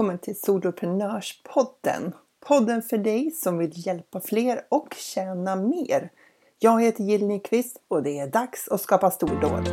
[0.00, 2.12] välkommen till Soloprenörspodden.
[2.46, 6.10] Podden för dig som vill hjälpa fler och tjäna mer.
[6.58, 9.68] Jag heter Jill Nyqvist och det är dags att skapa stordåd.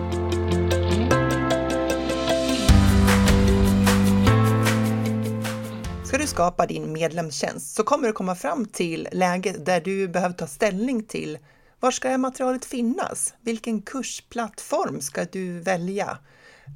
[6.05, 10.35] Ska du skapa din medlemstjänst så kommer du komma fram till läget där du behöver
[10.35, 11.37] ta ställning till
[11.79, 13.33] var ska det materialet finnas?
[13.41, 16.17] Vilken kursplattform ska du välja?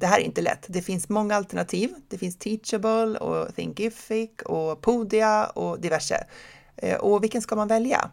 [0.00, 0.66] Det här är inte lätt.
[0.68, 1.94] Det finns många alternativ.
[2.08, 6.26] Det finns Teachable och Thinkific och Podia och diverse.
[6.76, 8.10] Eh, och vilken ska man välja?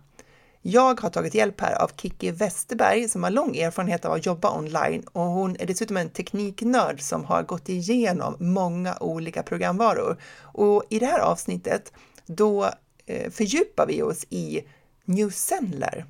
[0.62, 4.58] Jag har tagit hjälp här av Kiki Westerberg som har lång erfarenhet av att jobba
[4.58, 10.22] online och hon är dessutom en tekniknörd som har gått igenom många olika programvaror.
[10.42, 11.94] Och i det här avsnittet
[12.26, 12.70] då
[13.06, 14.62] eh, fördjupar vi oss i
[15.06, 16.06] New Sendler.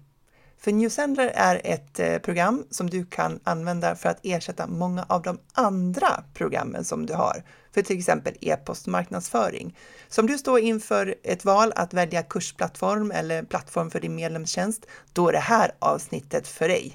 [0.60, 5.22] För Newsendler är ett eh, program som du kan använda för att ersätta många av
[5.22, 7.44] de andra programmen som du har,
[7.74, 9.78] för till exempel e-postmarknadsföring.
[10.08, 14.86] Så om du står inför ett val att välja kursplattform eller plattform för din medlemstjänst,
[15.14, 16.94] då är det här avsnittet för dig.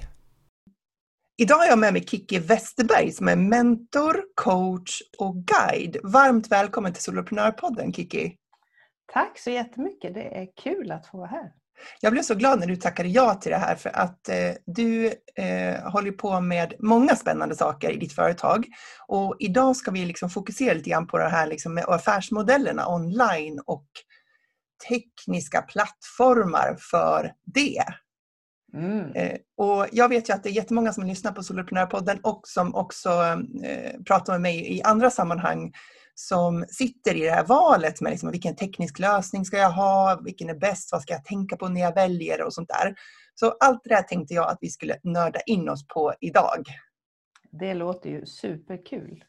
[1.37, 5.97] Idag har jag med mig Kiki Westerberg som är mentor, coach och guide.
[6.03, 8.35] Varmt välkommen till Soloprenörpodden Kiki!
[9.13, 10.13] Tack så jättemycket!
[10.13, 11.51] Det är kul att få vara här.
[12.01, 15.05] Jag blev så glad när du tackade ja till det här för att eh, du
[15.35, 18.65] eh, håller på med många spännande saker i ditt företag.
[19.07, 23.61] Och idag ska vi liksom fokusera lite grann på det här liksom med affärsmodellerna online
[23.65, 23.87] och
[24.89, 27.83] tekniska plattformar för det.
[28.73, 29.11] Mm.
[29.11, 32.75] Eh, och jag vet ju att det är jättemånga som lyssnar på Soloprenörpodden och som
[32.75, 33.09] också
[33.63, 35.71] eh, pratar med mig i andra sammanhang
[36.15, 40.49] som sitter i det här valet med liksom, vilken teknisk lösning ska jag ha, vilken
[40.49, 42.95] är bäst, vad ska jag tänka på när jag väljer och sånt där.
[43.35, 46.63] Så allt det där tänkte jag att vi skulle nörda in oss på idag.
[47.51, 49.23] Det låter ju superkul.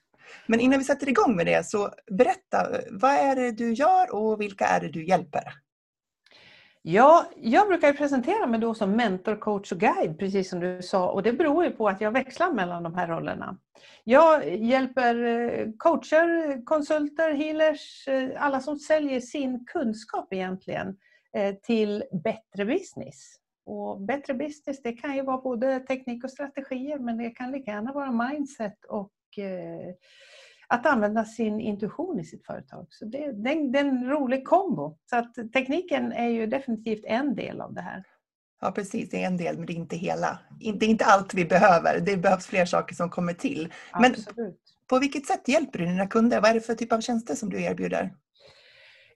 [0.46, 4.40] Men innan vi sätter igång med det så berätta, vad är det du gör och
[4.40, 5.52] vilka är det du hjälper?
[6.88, 11.10] Ja, jag brukar presentera mig då som mentor, coach och guide, precis som du sa.
[11.10, 13.58] Och det beror ju på att jag växlar mellan de här rollerna.
[14.04, 20.96] Jag hjälper eh, coacher, konsulter, healers, eh, alla som säljer sin kunskap egentligen
[21.32, 23.36] eh, till bättre business.
[23.64, 27.70] Och bättre business det kan ju vara både teknik och strategier men det kan lika
[27.70, 29.12] gärna vara mindset och
[30.68, 32.86] att använda sin intuition i sitt företag.
[32.90, 34.98] Så det, det, det är en rolig kombo.
[35.10, 38.04] Så att tekniken är ju definitivt en del av det här.
[38.60, 40.38] Ja precis, det är en del men det är inte hela.
[40.60, 42.00] Det är inte allt vi behöver.
[42.00, 43.72] Det behövs fler saker som kommer till.
[44.00, 44.60] Men Absolut.
[44.88, 46.40] på vilket sätt hjälper du dina kunder?
[46.40, 48.14] Vad är det för typ av tjänster som du erbjuder?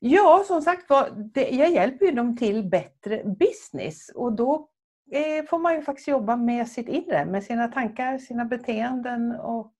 [0.01, 0.87] Ja, som sagt
[1.35, 4.69] jag hjälper ju dem till bättre business och då
[5.13, 9.73] eh, får man ju faktiskt jobba med sitt inre, med sina tankar, sina beteenden och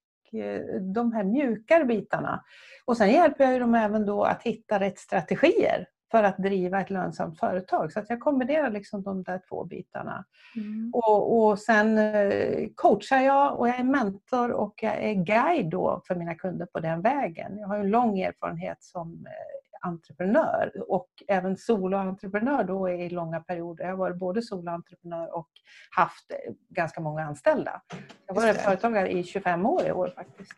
[0.95, 2.45] de här mjukare bitarna.
[2.85, 6.91] Och sen hjälper jag dem även då att hitta rätt strategier för att driva ett
[6.91, 7.93] lönsamt företag.
[7.93, 10.25] Så att jag kombinerar liksom de där två bitarna.
[10.57, 10.91] Mm.
[10.95, 16.03] Och, och sen eh, coachar jag och jag är mentor och jag är guide då
[16.07, 17.59] för mina kunder på den vägen.
[17.59, 23.85] Jag har en lång erfarenhet som eh, entreprenör och även soloentreprenör då i långa perioder.
[23.85, 25.49] Jag har varit både soloentreprenör och
[25.97, 26.27] haft
[26.69, 27.83] ganska många anställda.
[28.27, 30.53] Jag har varit företagare i 25 år i år faktiskt.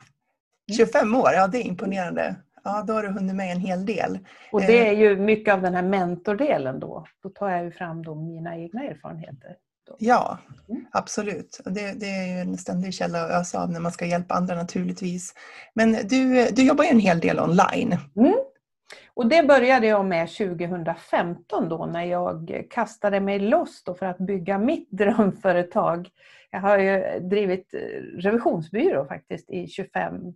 [0.77, 2.37] 25 år, ja det är imponerande.
[2.65, 4.19] Ja, då har du hunnit med en hel del.
[4.53, 7.05] Och det är ju mycket av den här mentordelen då.
[7.23, 9.57] Då tar jag ju fram då mina egna erfarenheter.
[9.99, 10.39] Ja,
[10.69, 10.85] mm.
[10.93, 11.61] absolut.
[11.65, 14.55] Det, det, är ju en ständig källa att ösa av när man ska hjälpa andra
[14.55, 15.35] naturligtvis.
[15.75, 17.97] Men du, du jobbar ju en hel del online.
[18.17, 18.35] Mm.
[19.15, 24.59] Och det började jag med 2015 då när jag kastade mig loss för att bygga
[24.59, 26.11] mitt drömföretag.
[26.51, 27.75] Jag har ju drivit
[28.17, 30.35] revisionsbyrå faktiskt i 25,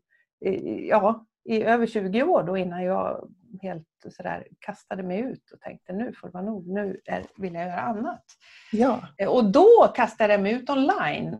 [0.88, 3.28] ja, i över 20 år då innan jag
[3.62, 7.00] helt sådär kastade mig ut och tänkte nu får det vara nog, nu
[7.36, 8.24] vill jag göra annat.
[8.72, 9.08] Ja.
[9.28, 11.38] Och då kastade jag mig ut online.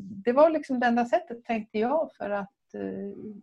[0.00, 2.53] Det var liksom det enda sättet tänkte jag för att Eh,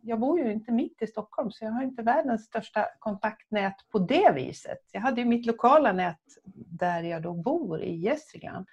[0.01, 3.99] jag bor ju inte mitt i Stockholm så jag har inte världens största kontaktnät på
[3.99, 4.79] det viset.
[4.91, 6.19] Jag hade ju mitt lokala nät
[6.53, 8.67] där jag då bor i Gästrikland.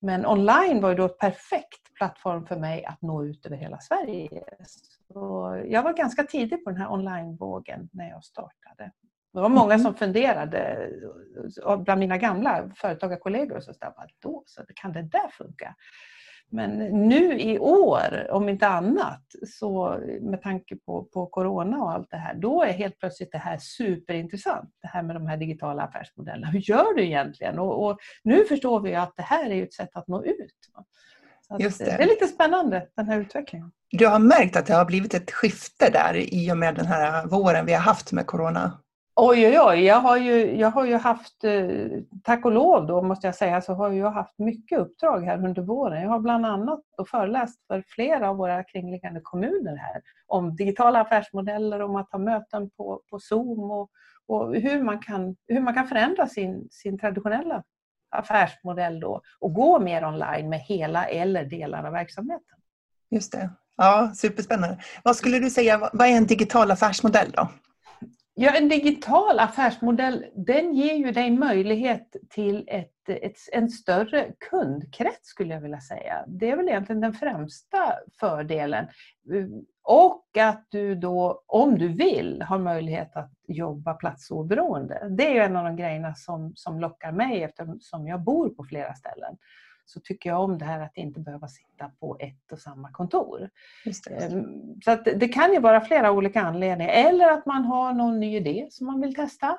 [0.00, 3.78] Men online var ju då en perfekt plattform för mig att nå ut över hela
[3.78, 4.44] Sverige.
[5.08, 8.92] Så jag var ganska tidig på den här onlinevågen när jag startade.
[9.32, 9.84] Det var många mm.
[9.84, 10.90] som funderade,
[11.78, 13.72] bland mina gamla företagarkollegor, så
[14.18, 15.74] då så kan det där funka?
[16.50, 16.78] Men
[17.08, 22.16] nu i år, om inte annat, så med tanke på, på Corona och allt det
[22.16, 24.70] här, då är helt plötsligt det här superintressant.
[24.82, 26.46] Det här med de här digitala affärsmodellerna.
[26.46, 27.58] Hur gör du egentligen?
[27.58, 30.54] Och, och nu förstår vi att det här är ett sätt att nå ut.
[31.58, 31.78] Det.
[31.78, 33.72] det är lite spännande den här utvecklingen.
[33.90, 37.26] Du har märkt att det har blivit ett skifte där i och med den här
[37.26, 38.78] våren vi har haft med Corona?
[39.20, 39.84] Oj, oj, oj.
[39.84, 41.66] Jag har ju, jag har ju haft, eh,
[42.22, 45.62] tack och lov då måste jag säga, så har jag haft mycket uppdrag här under
[45.62, 46.02] våren.
[46.02, 46.80] Jag har bland annat
[47.10, 52.70] föreläst för flera av våra kringliggande kommuner här om digitala affärsmodeller, om att ha möten
[52.70, 53.90] på, på Zoom och,
[54.26, 57.62] och hur, man kan, hur man kan förändra sin, sin traditionella
[58.10, 62.58] affärsmodell då och gå mer online med hela eller delar av verksamheten.
[63.10, 63.50] Just det.
[63.76, 64.78] Ja, superspännande.
[65.04, 67.48] Vad skulle du säga, vad är en digital affärsmodell då?
[68.40, 75.28] Ja, en digital affärsmodell den ger ju dig möjlighet till ett, ett, en större kundkrets
[75.28, 76.24] skulle jag vilja säga.
[76.26, 78.86] Det är väl egentligen den främsta fördelen.
[79.82, 85.08] Och att du då, om du vill, har möjlighet att jobba platsoberoende.
[85.10, 88.64] Det är ju en av de grejerna som, som lockar mig eftersom jag bor på
[88.64, 89.36] flera ställen
[89.88, 93.50] så tycker jag om det här att inte behöva sitta på ett och samma kontor.
[94.10, 96.92] Ehm, så att det kan ju vara flera olika anledningar.
[96.92, 99.58] Eller att man har någon ny idé som man vill testa.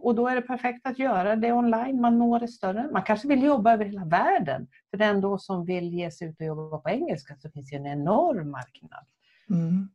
[0.00, 2.88] Och då är det perfekt att göra det online, man når det större.
[2.92, 4.66] Man kanske vill jobba över hela världen.
[4.90, 7.76] För den då som vill ge sig ut och jobba på engelska så finns det
[7.76, 9.06] en enorm marknad.
[9.50, 9.88] Mm.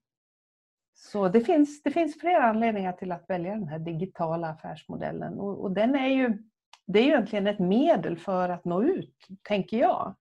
[0.96, 5.39] Så det finns, det finns flera anledningar till att välja den här digitala affärsmodellen.
[5.39, 6.44] Och, och den är ju
[6.88, 10.15] det är ju egentligen ett medel för att nå ut, tänker jag.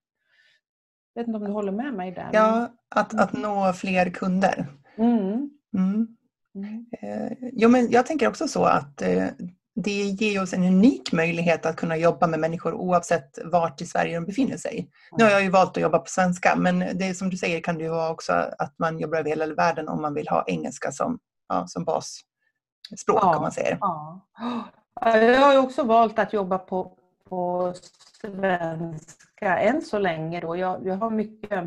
[1.14, 2.30] Jag vet inte om du håller med mig där?
[2.32, 4.66] Ja, att, att nå fler kunder.
[4.96, 5.50] Mm.
[5.76, 6.16] Mm.
[6.54, 6.86] Mm.
[7.02, 9.26] Eh, jo, men jag tänker också så att eh,
[9.74, 14.14] det ger oss en unik möjlighet att kunna jobba med människor oavsett vart i Sverige
[14.14, 14.90] de befinner sig.
[15.18, 17.78] Nu har jag ju valt att jobba på svenska men det som du säger kan
[17.78, 20.92] det ju vara också att man jobbar över hela världen om man vill ha engelska
[20.92, 21.18] som,
[21.48, 23.78] ja, som basspråk ja, om man säger.
[23.80, 24.20] Ja.
[25.00, 26.92] Jag har också valt att jobba på,
[27.28, 27.72] på
[28.20, 30.40] svenska än så länge.
[30.40, 30.56] Då.
[30.56, 31.64] Jag, jag, har mycket,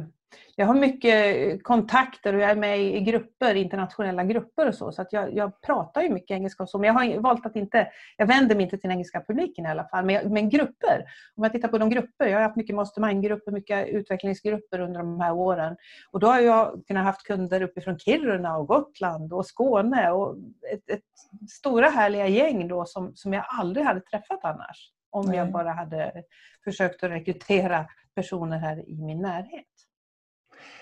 [0.56, 4.92] jag har mycket kontakter och jag är med i grupper, internationella grupper och så.
[4.92, 6.78] Så att jag, jag pratar ju mycket engelska och så.
[6.80, 7.88] Men jag har valt att inte,
[8.18, 10.06] jag vänder mig inte till den engelska publiken i alla fall.
[10.06, 11.06] Men, men grupper,
[11.36, 15.20] om jag tittar på de grupper, jag har haft mycket mastermind-grupper, mycket utvecklingsgrupper under de
[15.20, 15.76] här åren.
[16.12, 20.36] Och då har jag kunnat haft kunder uppifrån Kiruna och Gotland och Skåne och
[20.74, 24.92] ett, ett stora härliga gäng då som, som jag aldrig hade träffat annars.
[25.10, 25.38] Om Nej.
[25.38, 26.24] jag bara hade
[26.64, 27.86] försökt att rekrytera
[28.16, 29.66] personer här i min närhet.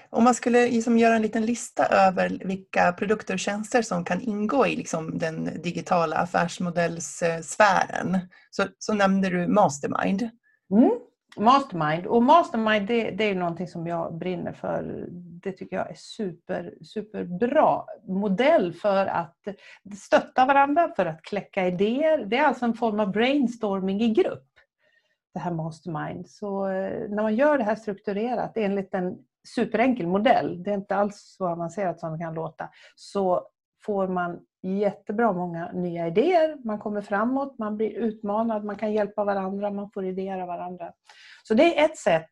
[0.10, 4.22] Om man skulle liksom göra en liten lista över vilka produkter och tjänster som kan
[4.22, 8.20] ingå i liksom den digitala affärsmodellssfären
[8.50, 10.30] så, så nämnde du Mastermind.
[10.72, 10.92] Mm.
[11.38, 12.08] Mastermind.
[12.08, 15.08] Och Mastermind det, det är någonting som jag brinner för.
[15.44, 19.48] Det tycker jag är super, superbra modell för att
[19.98, 22.26] stötta varandra, för att kläcka idéer.
[22.26, 24.50] Det är alltså en form av brainstorming i grupp,
[25.34, 26.30] det här Mastermind.
[26.30, 29.18] Så eh, när man gör det här strukturerat enligt en
[29.48, 33.48] superenkel modell, det är inte alls så avancerat som det kan låta, så
[33.86, 39.24] får man jättebra många nya idéer, man kommer framåt, man blir utmanad, man kan hjälpa
[39.24, 40.92] varandra, man får idéer av varandra.
[41.44, 42.30] Så det är ett sätt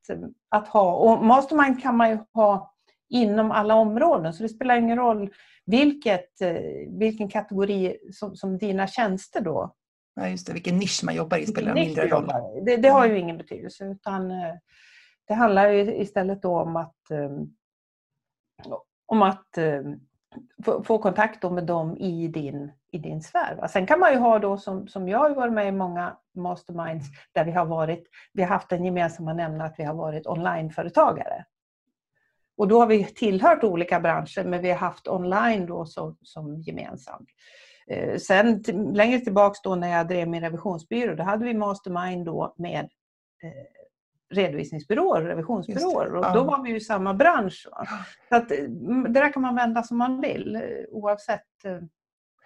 [0.50, 2.74] att ha, och Mastermind kan man ju ha
[3.10, 5.30] inom alla områden, så det spelar ingen roll
[5.66, 6.54] vilket, eh,
[7.00, 9.75] vilken kategori som, som dina tjänster då
[10.16, 10.54] Ja, just det.
[10.54, 12.28] Vilken nisch man jobbar i spelar mindre roll.
[12.66, 14.54] Det, det, har ju ingen betydelse utan eh,
[15.31, 17.54] det handlar istället då om att, ehm,
[19.06, 20.00] om att ehm,
[20.84, 23.67] få, kontakt med dem i din, i din sfär.
[23.67, 27.08] Sen kan man ju ha då som, som jag har varit med i många masterminds
[27.32, 31.46] där vi har varit, vi har haft den gemensamma nämnaren att vi har varit onlineföretagare.
[32.58, 36.62] Och då har vi tillhört olika branscher men vi har haft online då som, som
[36.62, 37.29] gemensamt.
[37.88, 38.63] Eh, sen
[38.94, 42.89] längre tillbaks då när jag drev min revisionsbyrå, då hade vi mastermind då med
[43.44, 43.81] eh,
[44.32, 46.16] redovisningsbyråer och revisionsbyråer.
[46.16, 47.68] Och då var vi ju i samma bransch.
[48.30, 51.66] Så att, mm, det där kan man vända som man vill eh, oavsett.
[51.66, 51.78] Eh,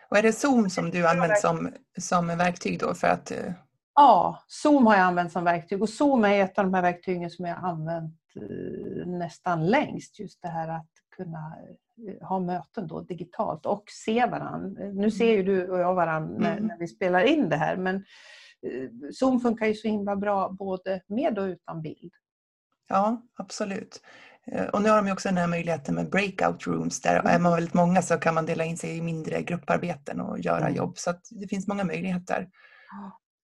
[0.10, 3.32] och är det Zoom som du använt som, som verktyg då för att...
[3.32, 3.54] Eh,
[3.96, 7.30] ja, Zoom har jag använt som verktyg och Zoom är ett av de här verktygen
[7.30, 8.14] som jag har använt
[9.06, 10.20] nästan längst.
[10.20, 11.56] Just det här att kunna
[12.22, 14.84] ha möten då digitalt och se varandra.
[14.84, 16.68] Nu ser ju du och jag varandra när, mm.
[16.68, 18.06] när vi spelar in det här men
[19.12, 22.14] Zoom funkar ju så himla bra både med och utan bild.
[22.88, 24.02] Ja, absolut.
[24.52, 27.02] Eh, och nu har de också den här möjligheten med breakout rooms.
[27.02, 27.32] Där mm.
[27.32, 30.62] är man väldigt många så kan man dela in sig i mindre grupparbeten och göra
[30.62, 30.76] mm.
[30.76, 30.98] jobb.
[30.98, 32.50] Så det finns många möjligheter.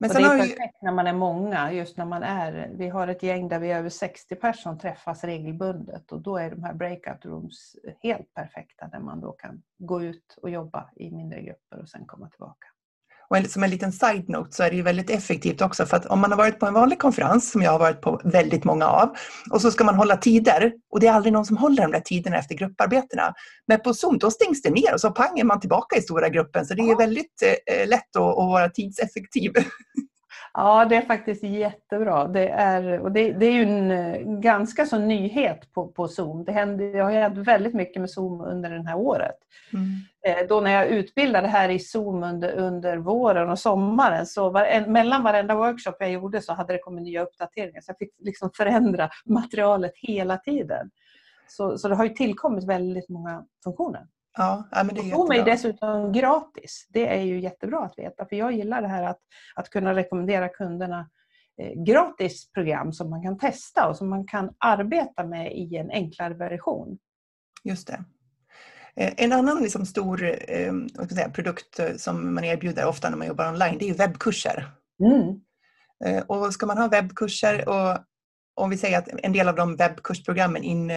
[0.00, 0.86] Men och det är perfekt vi...
[0.86, 3.78] när man är många, just när man är, vi har ett gäng där vi är
[3.78, 8.86] över 60 personer som träffas regelbundet och då är de här breakout rooms helt perfekta
[8.86, 12.66] där man då kan gå ut och jobba i mindre grupper och sen komma tillbaka.
[13.32, 16.20] Och som en liten side-note så är det ju väldigt effektivt också för att om
[16.20, 19.14] man har varit på en vanlig konferens, som jag har varit på väldigt många av,
[19.50, 22.00] och så ska man hålla tider och det är aldrig någon som håller de där
[22.00, 23.34] tiderna efter grupparbetena.
[23.66, 26.28] Men på Zoom då stängs det ner och så pang är man tillbaka i stora
[26.28, 29.52] gruppen så det är väldigt eh, lätt att, att vara tidseffektiv.
[30.54, 32.28] Ja, det är faktiskt jättebra.
[32.28, 36.44] Det är, och det, det är ju en eh, ganska så nyhet på, på Zoom.
[36.44, 39.36] Det, händer, det har hänt väldigt mycket med Zoom under det här året.
[39.72, 39.86] Mm.
[40.26, 44.86] Eh, då när jag utbildade här i Zoom under, under våren och sommaren, så var,
[44.86, 47.80] mellan varenda workshop jag gjorde så hade det kommit nya uppdateringar.
[47.80, 50.90] Så jag fick liksom förändra materialet hela tiden.
[51.48, 54.06] Så, så det har ju tillkommit väldigt många funktioner.
[54.36, 56.86] Ja, men det är Zoom är dessutom gratis.
[56.88, 59.20] Det är ju jättebra att veta för jag gillar det här att,
[59.54, 61.10] att kunna rekommendera kunderna
[61.62, 65.90] eh, gratis program som man kan testa och som man kan arbeta med i en
[65.90, 66.98] enklare version.
[67.64, 68.04] Just det.
[68.96, 70.72] Eh, en annan liksom stor eh,
[71.14, 74.70] säga, produkt som man erbjuder ofta när man jobbar online det är webbkurser.
[75.00, 75.40] Mm.
[76.26, 77.98] Och ska man ha webbkurser och
[78.54, 80.90] om vi säger att en del av de webbkursprogrammen in,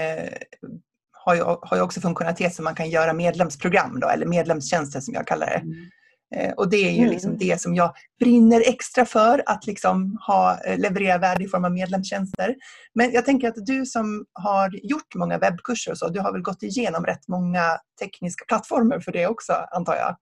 [1.26, 5.14] har ju, har ju också funktionalitet som man kan göra medlemsprogram då, eller medlemstjänster som
[5.14, 5.60] jag kallar det.
[5.60, 5.90] Mm.
[6.36, 7.40] Eh, och det är ju liksom mm.
[7.40, 11.72] det som jag brinner extra för, att liksom ha, eh, leverera värde i form av
[11.72, 12.56] medlemstjänster.
[12.96, 16.42] Men jag tänker att du som har gjort många webbkurser och så, du har väl
[16.42, 20.16] gått igenom rätt många tekniska plattformar för det också, antar jag?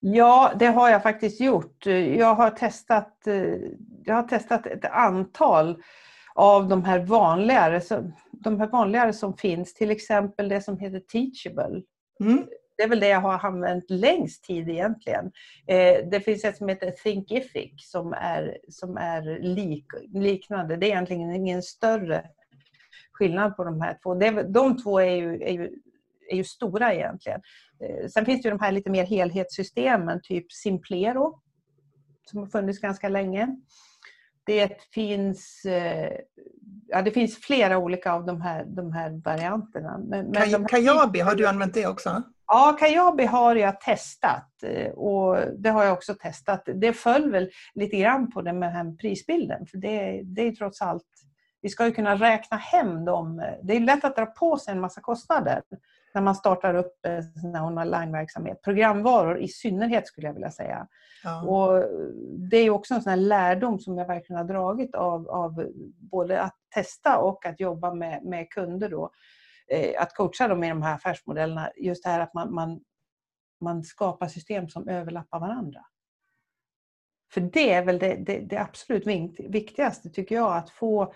[0.00, 1.86] Ja, det har jag faktiskt gjort.
[2.16, 3.34] Jag har testat, eh,
[4.04, 5.82] jag har testat ett antal
[6.34, 7.80] av de här vanligare,
[8.32, 11.82] de här vanligare som finns, till exempel det som heter Teachable.
[12.20, 12.46] Mm.
[12.76, 15.32] Det är väl det jag har använt längst tid egentligen.
[15.66, 20.76] Eh, det finns ett som heter Thinkific som är, som är lik, liknande.
[20.76, 22.24] Det är egentligen ingen större
[23.12, 24.14] skillnad på de här två.
[24.14, 25.70] Det, de två är ju, är ju,
[26.30, 27.40] är ju stora egentligen.
[27.84, 31.40] Eh, sen finns det ju de här lite mer helhetssystemen, typ Simplero,
[32.24, 33.56] som har funnits ganska länge.
[34.50, 36.12] Det finns, eh,
[36.88, 39.98] ja, det finns flera olika av de här, de här varianterna.
[39.98, 42.22] Men, men Kaj, Kajabi, har du använt det också?
[42.46, 46.68] Ja, Kajabi har jag testat eh, och det har jag också testat.
[46.74, 50.82] Det föll väl lite grann på det med den prisbilden för det, det är trots
[50.82, 51.06] allt
[51.62, 53.42] vi ska ju kunna räkna hem dem.
[53.62, 55.62] Det är lätt att dra på sig en massa kostnader
[56.14, 56.94] när man startar upp
[57.54, 58.62] online-verksamhet.
[58.62, 60.86] Programvaror i synnerhet skulle jag vilja säga.
[61.24, 61.42] Ja.
[61.42, 61.84] Och
[62.50, 65.66] det är också en sån lärdom som jag verkligen har dragit av, av
[66.10, 68.88] både att testa och att jobba med, med kunder.
[68.88, 69.10] Då.
[69.70, 71.70] Eh, att coacha dem i de här affärsmodellerna.
[71.76, 72.80] Just det här att man, man,
[73.60, 75.80] man skapar system som överlappar varandra.
[77.32, 79.06] För det är väl det, det, det absolut
[79.38, 81.12] viktigaste tycker jag, att få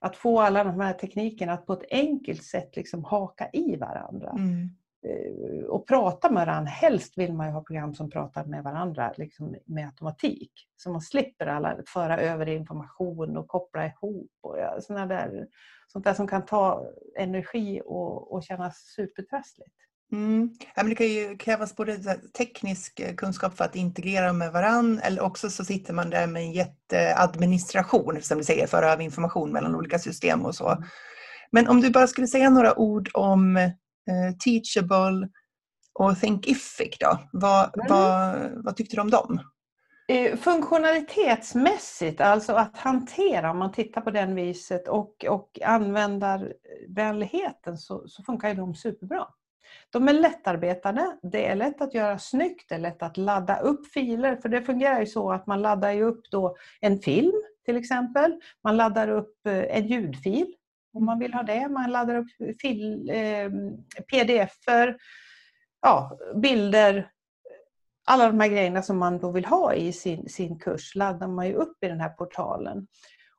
[0.00, 4.30] att få alla de här teknikerna att på ett enkelt sätt liksom haka i varandra.
[4.30, 4.70] Mm.
[5.06, 6.70] Eh, och prata med varandra.
[6.70, 10.52] Helst vill man ju ha program som pratar med varandra liksom med automatik.
[10.76, 14.30] Så man slipper alla föra över information och koppla ihop.
[14.40, 15.46] Och såna där,
[15.86, 16.86] sånt där som kan ta
[17.18, 19.87] energi och, och kännas supertrassligt.
[20.12, 20.50] Mm.
[20.74, 25.22] Det kan ju krävas både teknisk eh, kunskap för att integrera dem med varann eller
[25.22, 29.74] också så sitter man där med en jätteadministration som du säger, föra över information mellan
[29.74, 30.68] olika system och så.
[30.68, 30.82] Mm.
[31.50, 33.70] Men om du bara skulle säga några ord om eh,
[34.44, 35.28] Teachable
[35.94, 37.18] och Thinkific då.
[37.32, 37.86] Vad, mm.
[37.88, 39.40] vad, vad tyckte du om dem?
[40.08, 48.08] Eh, funktionalitetsmässigt, alltså att hantera om man tittar på den viset och, och användarvänligheten så,
[48.08, 49.26] så funkar de superbra.
[49.90, 53.86] De är lättarbetade, det är lätt att göra snyggt, det är lätt att ladda upp
[53.86, 58.40] filer, för det fungerar ju så att man laddar upp då en film till exempel.
[58.64, 60.54] Man laddar upp eh, en ljudfil
[60.94, 61.68] om man vill ha det.
[61.68, 62.28] Man laddar upp
[62.60, 63.50] fil, eh,
[64.10, 64.96] pdf-er,
[65.82, 67.10] ja, bilder.
[68.06, 71.46] Alla de här grejerna som man då vill ha i sin, sin kurs laddar man
[71.46, 72.86] ju upp i den här portalen.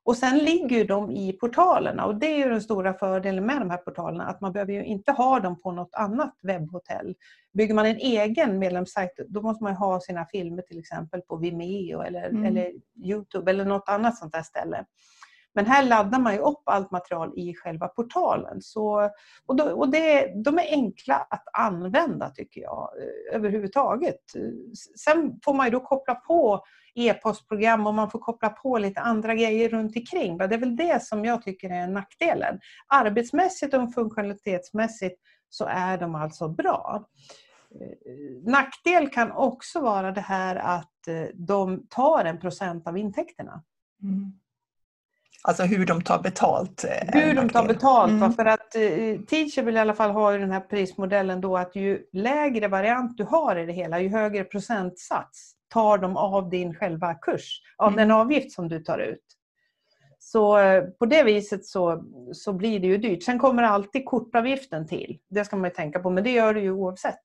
[0.10, 3.78] Och sen ligger de i portalerna och det är den stora fördelen med de här
[3.78, 7.16] portalerna att man behöver ju inte ha dem på något annat webbhotell.
[7.54, 12.02] Bygger man en egen medlemssajt då måste man ha sina filmer till exempel på Vimeo
[12.02, 12.46] eller, mm.
[12.46, 12.72] eller
[13.04, 14.86] Youtube eller något annat sånt där ställe.
[15.54, 18.62] Men här laddar man ju upp allt material i själva portalen.
[18.62, 19.10] Så,
[19.46, 22.90] och då, och det, de är enkla att använda tycker jag
[23.32, 24.22] överhuvudtaget.
[25.06, 26.64] Sen får man ju då koppla på
[26.96, 30.38] e-postprogram och man får koppla på lite andra grejer runt omkring.
[30.38, 32.60] Det är väl det som jag tycker är nackdelen.
[32.88, 37.06] Arbetsmässigt och funktionalitetsmässigt så är de alltså bra.
[38.44, 43.64] Nackdel kan också vara det här att eh, de tar en procent av intäkterna.
[44.04, 44.32] Mm.
[45.44, 46.84] Alltså hur de tar betalt.
[46.84, 48.12] Eh, hur de tar betalt.
[48.12, 48.34] Mm.
[48.34, 52.68] För att eh, Teachable i alla fall har den här prismodellen då att ju lägre
[52.68, 57.62] variant du har i det hela, ju högre procentsats tar de av din själva kurs,
[57.78, 57.98] av Mm.
[57.98, 59.24] den avgift som du tar ut.
[60.20, 63.24] Så eh, på det viset så, så blir det ju dyrt.
[63.24, 65.20] Sen kommer alltid kortavgiften till.
[65.30, 67.20] Det ska man ju tänka på, men det gör det ju oavsett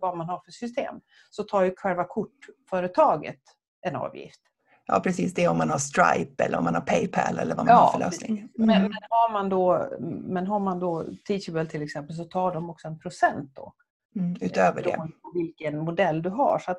[0.00, 0.94] vad man har för system.
[1.30, 3.40] Så tar ju själva kortföretaget
[3.86, 4.40] en avgift.
[4.86, 5.34] Ja, precis.
[5.34, 7.80] Det är om man har Stripe eller om man har Paypal eller vad man Ja,
[7.80, 8.48] har för lösning.
[8.54, 8.82] Men, Mm.
[8.82, 12.88] men, har man då, men har man då Teachable till exempel så tar de också
[12.88, 13.72] en procent då.
[14.16, 14.36] Mm.
[14.40, 14.96] Utöver det.
[14.96, 16.58] på vilken modell du har.
[16.58, 16.74] Så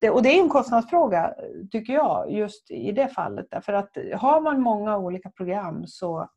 [0.00, 1.34] det, och det är en kostnadsfråga
[1.70, 3.46] tycker jag just i det fallet.
[3.50, 6.30] Därför att har man många olika program så,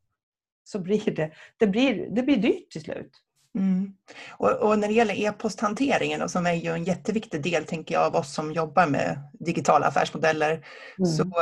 [0.63, 3.11] så blir det, det, blir, det blir dyrt till slut.
[3.55, 3.93] Mm.
[4.29, 8.15] Och, och när det gäller e-posthanteringen, som är ju en jätteviktig del tänker jag av
[8.15, 10.65] oss som jobbar med digitala affärsmodeller,
[11.17, 11.41] så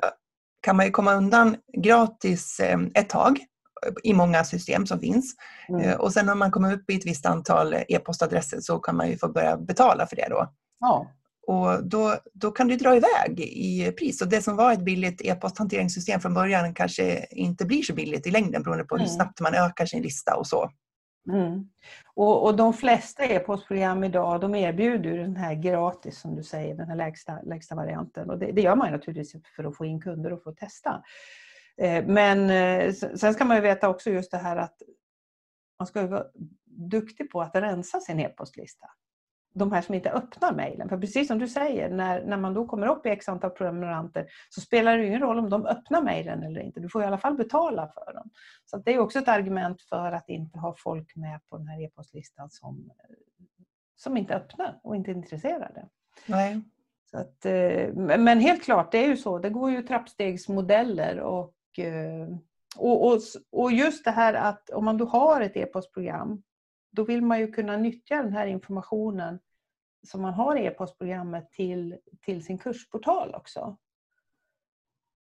[0.62, 3.40] kan man ju komma undan gratis eh, ett tag
[4.04, 5.36] i många system som finns.
[5.70, 5.82] Mm.
[5.82, 9.10] Eh, Och sen när man kommer upp i ett visst antal e-postadresser så kan man
[9.10, 10.48] ju få börja betala för det då.
[10.80, 11.12] Ja.
[11.48, 14.22] Och då, då kan det dra iväg i pris.
[14.22, 18.32] Och det som var ett billigt e-posthanteringssystem från början kanske inte blir så billigt i
[18.32, 19.16] längden beroende på hur Mm.
[19.16, 20.70] snabbt man ökar sin lista och så.
[21.32, 21.70] Mm.
[22.16, 26.76] Och, och de flesta e-postprogram idag de erbjuder ju den här gratis som du säger,
[26.76, 28.30] den här lägsta, lägsta varianten.
[28.30, 31.04] Och det, det gör man ju naturligtvis för att få in kunder och få testa.
[31.82, 34.82] Eh, Men eh, sen ska man ju veta också just det här att
[35.80, 36.26] man ska vara
[36.66, 38.88] duktig på att rensa sin e-postlista.
[39.54, 40.90] De här som inte öppnar mejlen.
[40.90, 44.28] För precis som du säger, när, när man då kommer upp i x antal prenumeranter
[44.50, 46.80] så spelar det ingen roll om de öppnar mejlen eller inte.
[46.80, 48.30] Du får i alla fall betala för dem.
[48.66, 51.82] Så det är också ett argument för att inte ha folk med på den här
[51.84, 52.92] e-postlistan som,
[53.96, 55.90] som inte öppnar och inte är intresserade.
[56.26, 56.62] Nej.
[57.12, 59.40] Så att, eh, men helt klart, det är ju så.
[59.40, 62.28] Det går ju trappstegsmodeller och, eh, Eh,
[62.78, 63.20] och, och,
[63.52, 66.44] och just det här att om man då har ett e-postprogram
[66.92, 69.40] då vill man ju kunna nyttja den här informationen
[70.08, 73.78] som man har i e-postprogrammet till, till sin kursportal också.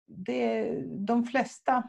[0.07, 1.83] Det, de flesta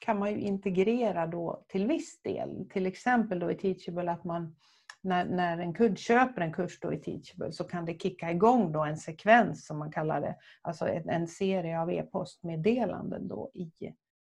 [0.00, 2.68] kan man ju integrera då till viss del.
[2.70, 4.56] Till exempel då i Teachable att man
[5.04, 8.72] när, när en kund köper en kurs då i Teachable så kan det kicka igång
[8.72, 10.36] då en sekvens som man kallar det.
[10.62, 13.70] Alltså en, en serie av e-postmeddelanden då i,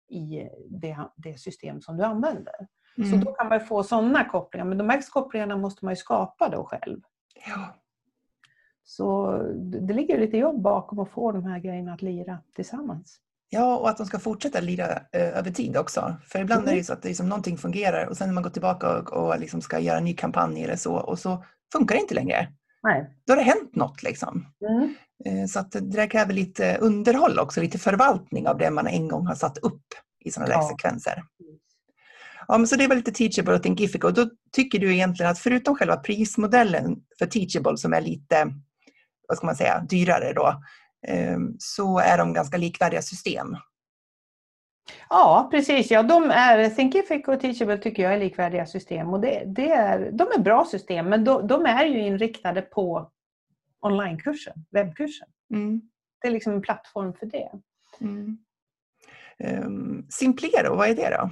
[0.09, 2.67] i det, det system som du använder.
[2.95, 3.19] Så Mm.
[3.19, 4.65] då kan man få sådana kopplingar.
[4.65, 7.01] Men de här kopplingarna måste man ju skapa då själv.
[7.47, 7.75] Ja.
[8.83, 13.21] Så det det ligger lite jobb bakom att få de här grejerna att lira tillsammans.
[13.49, 16.15] Ja, och att de ska fortsätta lira eh, över tid också.
[16.25, 16.67] För ibland Mm.
[16.69, 18.49] är det ju så att det är som någonting fungerar och sen när man går
[18.49, 22.01] tillbaka och, och liksom ska göra en ny kampanj eller så och så funkar det
[22.01, 22.47] inte längre.
[22.83, 23.09] Nej.
[23.27, 24.45] Då har det hänt något liksom.
[24.69, 24.95] Mm.
[25.25, 29.07] Eh, Så att det där kräver lite underhåll också, lite förvaltning av det man en
[29.07, 29.83] gång har satt upp
[30.25, 30.69] i sådana där Ja.
[30.69, 31.23] sekvenser.
[32.47, 35.39] Ja, men så det var lite Teachable och Thinkific och då tycker du egentligen att
[35.39, 38.47] förutom själva prismodellen för Teachable som är lite,
[39.27, 40.61] vad ska man säga, dyrare då,
[41.59, 43.57] så är de ganska likvärdiga system.
[45.09, 45.91] Ja, precis.
[45.91, 49.13] Ja, de är, Thinkific och Teachable tycker jag är likvärdiga system.
[49.13, 53.11] Och det, det är, de är bra system, men de, de är ju inriktade på
[53.79, 55.27] onlinekursen, webbkursen.
[55.53, 55.81] Mm.
[56.21, 57.51] Det är liksom en plattform för det.
[58.01, 58.37] Mm.
[59.39, 61.29] Um, Simplero, vad är det då?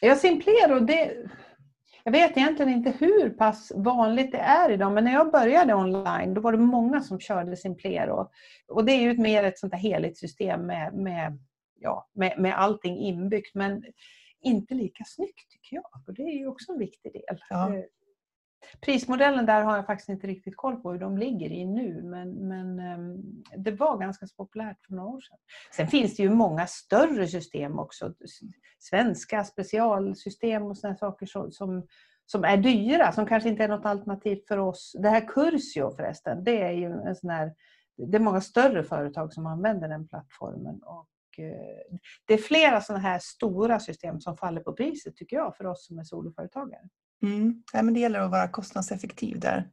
[0.00, 1.28] Ja, Simplero, det,
[2.06, 6.34] jag vet egentligen inte hur pass vanligt det är idag, men när jag började online
[6.34, 8.30] då var det många som körde Simplero.
[8.68, 11.38] Och det är ju mer ett sånt här heligt system med, med,
[11.80, 13.84] ja, med, med allting inbyggt, men
[14.40, 15.84] inte lika snyggt tycker jag.
[16.06, 17.38] Och det är ju också en viktig del.
[17.50, 17.72] Ja.
[18.80, 22.48] Prismodellen där har jag faktiskt inte riktigt koll på hur de ligger i nu, men,
[22.48, 23.22] men ehm,
[23.56, 25.38] det var ganska så populärt för några år sedan.
[25.76, 28.14] Sen finns det ju många större system också.
[28.78, 31.86] Svenska specialsystem och sådana saker som,
[32.26, 34.96] som, är dyra, som kanske inte är något alternativ för oss.
[34.98, 37.54] Det här Cursio förresten, det är ju en sån här,
[37.96, 40.82] det är många större företag som använder den plattformen.
[40.82, 45.56] Och eh, det är flera sådana här stora system som faller på priset tycker jag
[45.56, 46.88] för oss som är soloföretagare.
[47.22, 47.62] Mm.
[47.72, 49.68] Ja, men det gäller att vara kostnadseffektiv där.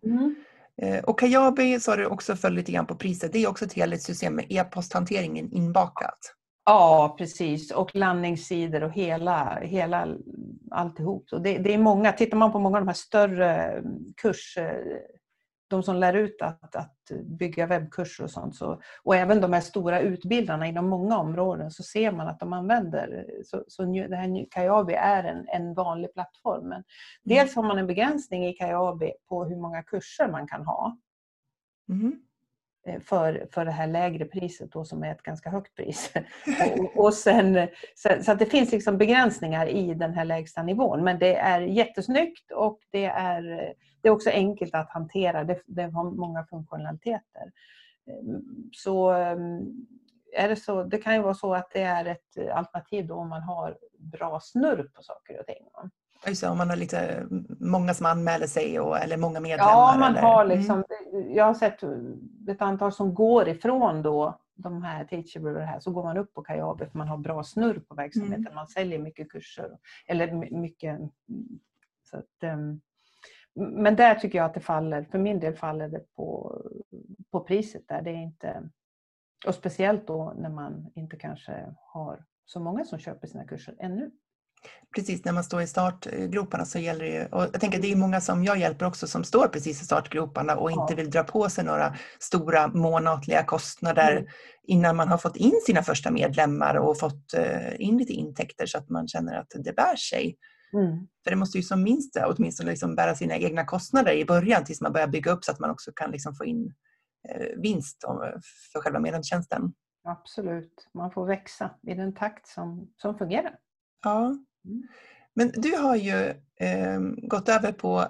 [0.82, 3.34] Eh, Och Kajabi har du också följt lite grann på priset.
[3.34, 6.19] Det är också ett helhetssystem med e-posthanteringen inbakat.
[6.65, 7.71] Ja, precis.
[7.71, 10.08] Och landningssidor och hela, hela
[10.71, 11.29] alltihop.
[11.29, 13.82] Så det, det är många, tittar man på många av de här större
[14.21, 14.58] kurs,
[15.67, 19.62] de som lär ut att, att bygga webbkurser och sånt, så, och även de här
[19.62, 24.45] stora utbildarna inom många områden, så ser man att de använder, så, så det här
[24.52, 26.69] Kajabi är en, en vanlig plattform.
[26.69, 26.84] Men
[27.23, 30.97] dels har man en begränsning i Kajabi på hur många kurser man kan ha.
[31.89, 32.19] Mm.
[33.02, 36.13] för, för det här lägre priset då, som är ett ganska högt pris.
[36.78, 41.04] och, och sen, så, så att det finns liksom begränsningar i den här lägsta nivån.
[41.04, 45.43] Men det är jättesnyggt och det är, det är också enkelt att hantera.
[45.43, 47.51] Det, det har många funktionaliteter.
[48.71, 49.11] så
[50.35, 53.29] är det så, det kan ju vara så att det är ett alternativ då om
[53.29, 55.65] man har bra snurr på saker och ting.
[56.27, 57.27] Just om man har lite
[57.59, 59.71] många som anmäler sig och, eller många medlemmar?
[59.71, 60.21] Ja, man eller?
[60.21, 60.57] har mm.
[60.57, 61.33] liksom, mm.
[61.33, 61.83] jag har sett
[62.49, 66.41] ett antal som går ifrån då de här teachable här, så går man upp på
[66.41, 68.45] Kajabi för man har bra snurr på verksamheten.
[68.45, 68.55] Mm.
[68.55, 69.77] Man säljer mycket kurser.
[70.07, 70.99] Eller mycket,
[72.03, 72.81] så att, um,
[73.55, 76.61] men där tycker jag att det faller, för min del faller det på,
[77.31, 78.01] på priset där.
[78.01, 78.69] Det är inte,
[79.47, 84.11] och speciellt då när man inte kanske har så många som köper sina kurser ännu.
[84.95, 88.21] Precis, när man står i startgroparna så gäller det och jag tänker det är många
[88.21, 91.63] som jag hjälper också som står precis i startgroparna och inte vill dra på sig
[91.63, 94.25] några stora månatliga kostnader mm.
[94.63, 98.77] innan man har fått in sina första medlemmar och fått eh, in lite intäkter så
[98.77, 100.37] att man känner att det bär sig.
[100.73, 101.07] Mm.
[101.23, 104.81] För det måste ju som minst åtminstone liksom bära sina egna kostnader i början tills
[104.81, 106.73] man börjar bygga upp så att man också kan liksom få in
[107.29, 108.03] eh, vinst
[108.73, 109.73] för själva medlemstjänsten.
[110.03, 113.57] Absolut, man får växa i den takt som, som fungerar.
[114.03, 114.25] Ja.
[114.65, 114.88] Mm.
[115.36, 118.07] Men du har ju eh, gått över på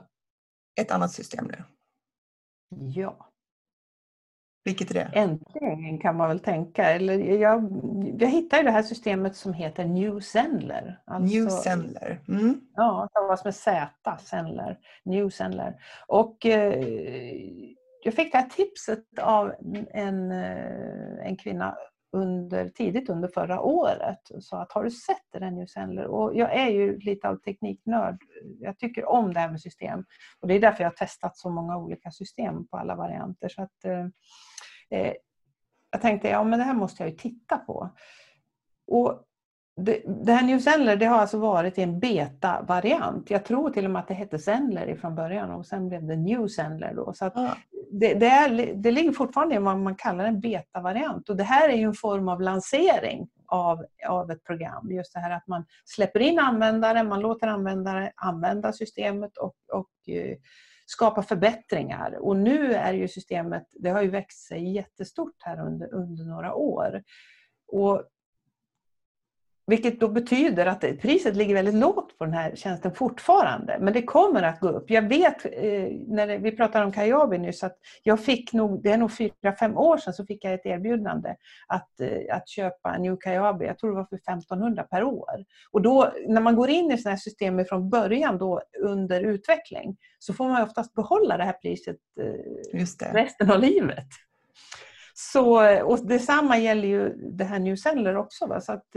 [0.82, 1.64] ett annat system nu.
[2.96, 3.33] Ja.
[4.64, 5.10] Vilket är det?
[5.14, 6.90] Äntligen kan man väl tänka.
[6.90, 7.82] Eller jag,
[8.20, 11.00] jag hittade det här systemet som heter New Zenler.
[11.06, 12.20] Alltså, New Zenler.
[12.28, 12.62] Mm.
[12.76, 14.80] Ja, det var med Z, Zenler.
[15.04, 15.76] New Zenler.
[16.08, 16.74] Och eh,
[18.04, 19.54] jag fick det här tipset av
[19.92, 21.78] en, eh, en kvinna
[22.14, 26.06] under, tidigt under förra året och sa att har du sett det där New Sandler?
[26.06, 28.18] Och jag är ju lite av tekniknörd.
[28.60, 30.06] Jag tycker om det här med system
[30.40, 33.50] och det är därför jag har testat så många olika system på alla varianter.
[33.50, 34.06] Så att, eh,
[34.90, 35.14] eh
[35.92, 37.90] jag tänkte ja men det här måste jag ju titta på.
[38.88, 39.24] Och
[39.76, 43.30] det, det här New Zenler det har alltså varit en beta-variant.
[43.30, 46.16] Jag tror till och med att det hette Zenler från början och sen blev det
[46.16, 46.94] New Zenler.
[46.96, 47.14] Då.
[47.14, 47.58] Så ah.
[47.92, 51.70] det, det, är, det ligger fortfarande i vad man kallar en beta-variant och det här
[51.70, 54.92] är ju en form av lansering av, av ett program.
[54.92, 59.90] Just det här att man släpper in användare, man låter användare använda systemet och, och
[60.10, 60.36] uh,
[60.86, 62.18] skapa förbättringar.
[62.20, 66.54] Och nu är ju systemet, det har ju växt sig jättestort här under, under några
[66.54, 67.04] år.
[67.68, 68.04] Och
[69.68, 73.78] vilket då betyder att priset ligger väldigt lågt på den här tjänsten fortfarande.
[73.80, 74.90] Men det kommer att gå upp.
[74.90, 78.98] Jag vet, eh, när vi pratade om Kajabi nyss, att jag fick nog, det är
[78.98, 81.36] nog fyra, fem år sedan, så fick jag ett erbjudande
[81.68, 83.66] att, eh, att köpa en New Kajabi.
[83.66, 85.46] Jag tror det var för 1500 per år.
[85.72, 89.98] Och då, när man går in i sådana här system från början då under utveckling,
[90.20, 94.08] så får man oftast behålla det här priset eh, resten av livet.
[95.14, 98.48] Så, och detsamma gäller ju det här New Seller också.
[98.48, 98.62] Va?
[98.62, 98.88] Så att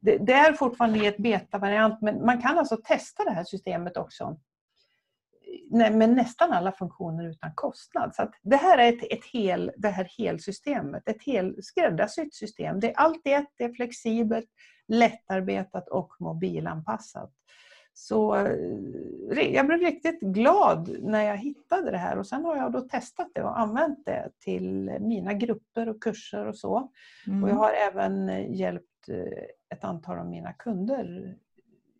[0.00, 3.96] det, det är fortfarande i ett beta-variant men man kan alltså testa det här systemet
[3.96, 4.36] också
[5.70, 8.14] med nästan alla funktioner utan kostnad.
[8.14, 12.80] Så det här är ett, ett hel, det här helsystemet, ett hel skräddarsytt system.
[12.80, 14.48] Det är allt i ett, det är flexibelt,
[14.88, 17.32] lättarbetat och mobilanpassat.
[17.94, 22.72] Så eh, jag blev riktigt glad när jag hittade det här och sen har jag
[22.72, 26.90] då testat det och använt det till mina grupper och kurser och så.
[27.26, 27.44] Mm.
[27.44, 31.36] Och jag har även hjälpt eh, ett antal av mina kunder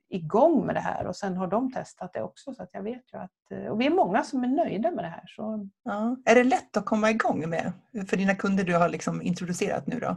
[0.08, 3.12] igång med det här och sen har de testat det också så att jag vet
[3.12, 5.24] ju att eh, och vi är många som är nöjda med det här.
[5.26, 5.68] Så...
[5.84, 6.16] Ja.
[6.24, 7.72] Är det lätt att komma igång med
[8.08, 10.16] för dina kunder du har liksom introducerat nu då?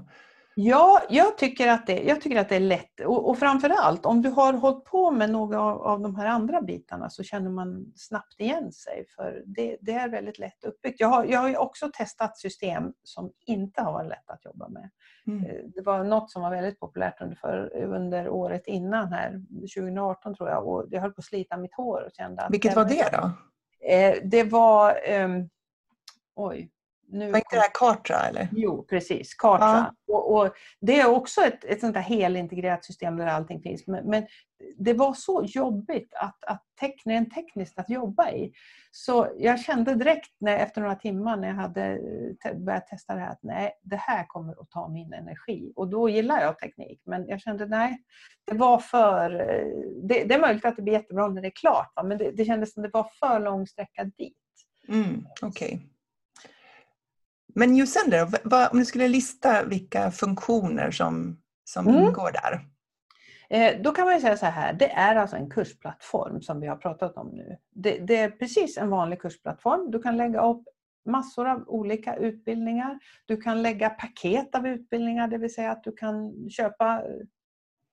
[0.59, 2.99] Ja, jag tycker att det, jag tycker att det är lätt.
[2.99, 6.61] Och, och framförallt om du har hållit på med några av, av de här andra
[6.61, 9.05] bitarna så känner man snabbt igen sig.
[9.15, 10.99] För det, det är väldigt lätt uppbyggt.
[10.99, 14.89] Jag har, jag har också testat system som inte har varit lätt att jobba med.
[15.27, 15.45] Mm.
[15.45, 19.41] Eh, det var något som var väldigt populärt under, för, under året innan här,
[19.75, 20.67] 2018 tror jag.
[20.67, 22.03] Och jag höll på att slita mitt hår.
[22.05, 23.31] Och kände att Vilket var det då?
[23.87, 25.09] Eh, det var...
[25.09, 25.29] Eh,
[26.35, 26.71] oj,
[27.09, 28.47] nu var inte det här Kartra eller?
[28.51, 29.33] Jo, precis.
[29.33, 29.93] Kartra.
[30.05, 30.15] Ja.
[30.15, 33.87] Och, och, det är också ett, ett sånt här helintegrerat system där allting finns.
[33.87, 34.27] Men, men
[34.77, 38.51] det var så jobbigt att, att tekn, tekniskt att jobba i.
[38.91, 41.99] Så jag kände direkt när, efter några timmar när jag hade
[42.55, 45.73] börjat testa det här att nej, det här kommer att ta min energi.
[45.75, 47.01] Och då gillar jag teknik.
[47.05, 47.97] Men jag kände nej,
[48.45, 49.29] det var för...
[50.03, 51.91] Det, det är möjligt att det blir jättebra när det är klart.
[51.95, 52.03] Va?
[52.03, 54.37] Men det, det kändes som det var för lång sträcka dit.
[54.89, 55.67] Mm, Okej.
[55.67, 55.79] Okay.
[57.57, 62.03] Men Newsender, vad, om du skulle lista vilka funktioner som, som mm.
[62.03, 62.59] ingår där?
[63.49, 66.75] Eh, då kan man säga så här, det är alltså en kursplattform som vi har
[66.75, 67.57] pratat om nu.
[67.75, 69.91] Det, det, är precis en vanlig kursplattform.
[69.91, 70.63] Du kan lägga upp
[71.05, 72.99] massor av olika utbildningar.
[73.25, 77.03] Du kan lägga paket av utbildningar, det vill säga att du kan köpa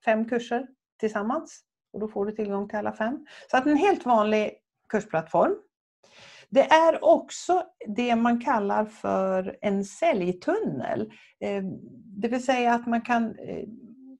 [0.05, 0.67] fem kurser
[0.99, 1.61] tillsammans
[1.93, 3.25] och då får du tillgång till alla fem.
[3.51, 4.51] Så att en helt vanlig
[4.89, 5.55] kursplattform
[6.55, 11.01] det är också det man kallar för en säljtunnel.
[11.39, 11.63] Eh,
[12.21, 13.65] det vill säga att man kan eh,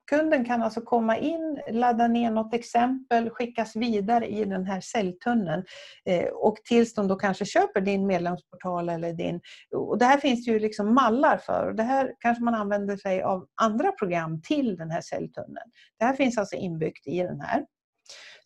[0.10, 5.64] Kunden kan alltså komma in, ladda ner något exempel, skickas vidare i den här säljtunneln
[6.06, 9.42] eh, och tills de då kanske köper din medlemsportal eller din...
[9.76, 12.98] Och det här finns det ju liksom mallar för och det här kanske man använder
[12.98, 15.72] sig av andra program till den här säljtunneln.
[16.00, 17.66] Det här finns alltså inbyggt i den här.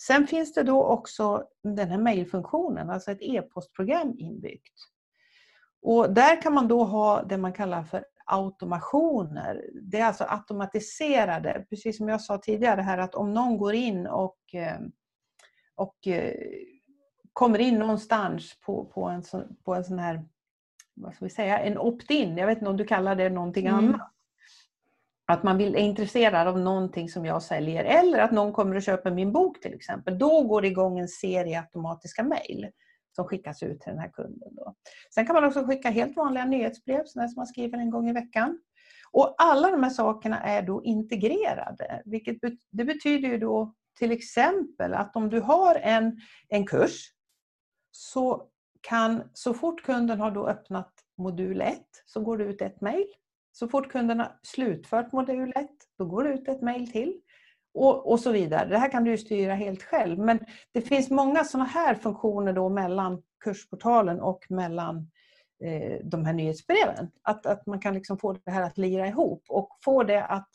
[0.02, 4.74] Sen finns det då också den här mejlfunktionen, alltså ett e-postprogram inbyggt.
[5.82, 9.66] Och där kan man då ha det man kallar för automationer.
[9.82, 14.08] Det är alltså automatiserade, precis som jag sa tidigare här att om någon går in
[14.08, 14.80] och, eh,
[15.76, 16.34] och eh,
[17.34, 19.24] kommer in någonstans på, på, en,
[19.66, 20.26] på en sån här,
[20.96, 23.78] vad ska vi säga, en opt-in, jag vet inte om du kallar det någonting mm.
[23.78, 24.12] annat.
[25.30, 28.82] Att man vill, är intresserad av någonting som jag säljer eller att någon kommer och
[28.82, 30.20] köper min bok till exempel.
[30.20, 32.68] Då går det igång en serie automatiska mejl
[33.16, 34.56] som skickas ut till den här kunden.
[34.56, 34.76] Då.
[35.14, 38.60] Sen kan man också skicka helt vanliga nyhetsbrev, som man skriver en gång i veckan.
[39.12, 42.38] Och alla de här sakerna är då integrerade, vilket
[42.72, 47.14] det betyder ju då till exempel att om du har en, en kurs
[47.92, 48.48] så
[48.82, 53.08] kan, så fort kunden har då öppnat modul 1 så går det ut ett mejl.
[53.52, 57.22] Så fort kunden har slutfört modul 1 då går det ut ett mejl till
[57.74, 58.70] och, och så vidare.
[58.70, 60.20] Det här kan du styra helt själv.
[60.20, 60.40] Men
[60.72, 65.12] det finns många sådana här funktioner då mellan kursportalen och mellan
[65.64, 67.12] eh, de här nyhetsbreven.
[67.22, 70.50] Att, att man kan liksom få det här att lira ihop och få det att,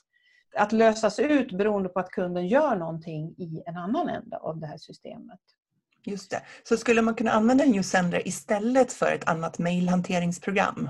[0.57, 4.66] att lösas ut beroende på att kunden gör någonting i en annan ände av det
[4.66, 5.40] här systemet.
[6.07, 6.42] Just det.
[6.62, 10.88] Så skulle man kunna använda en Usender istället för ett annat mejlhanteringsprogram?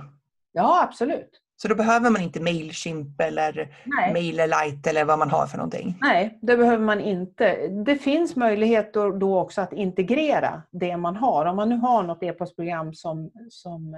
[0.53, 1.44] Ja, absolut.
[1.57, 4.12] Så då behöver man inte Mailchimp eller Nej.
[4.12, 5.99] MailerLite eller vad man har för någonting?
[6.01, 7.69] Nej, det behöver man inte.
[7.69, 11.45] Det finns möjlighet då, då också att integrera det man har.
[11.45, 13.97] Om man nu har något e-postprogram som, som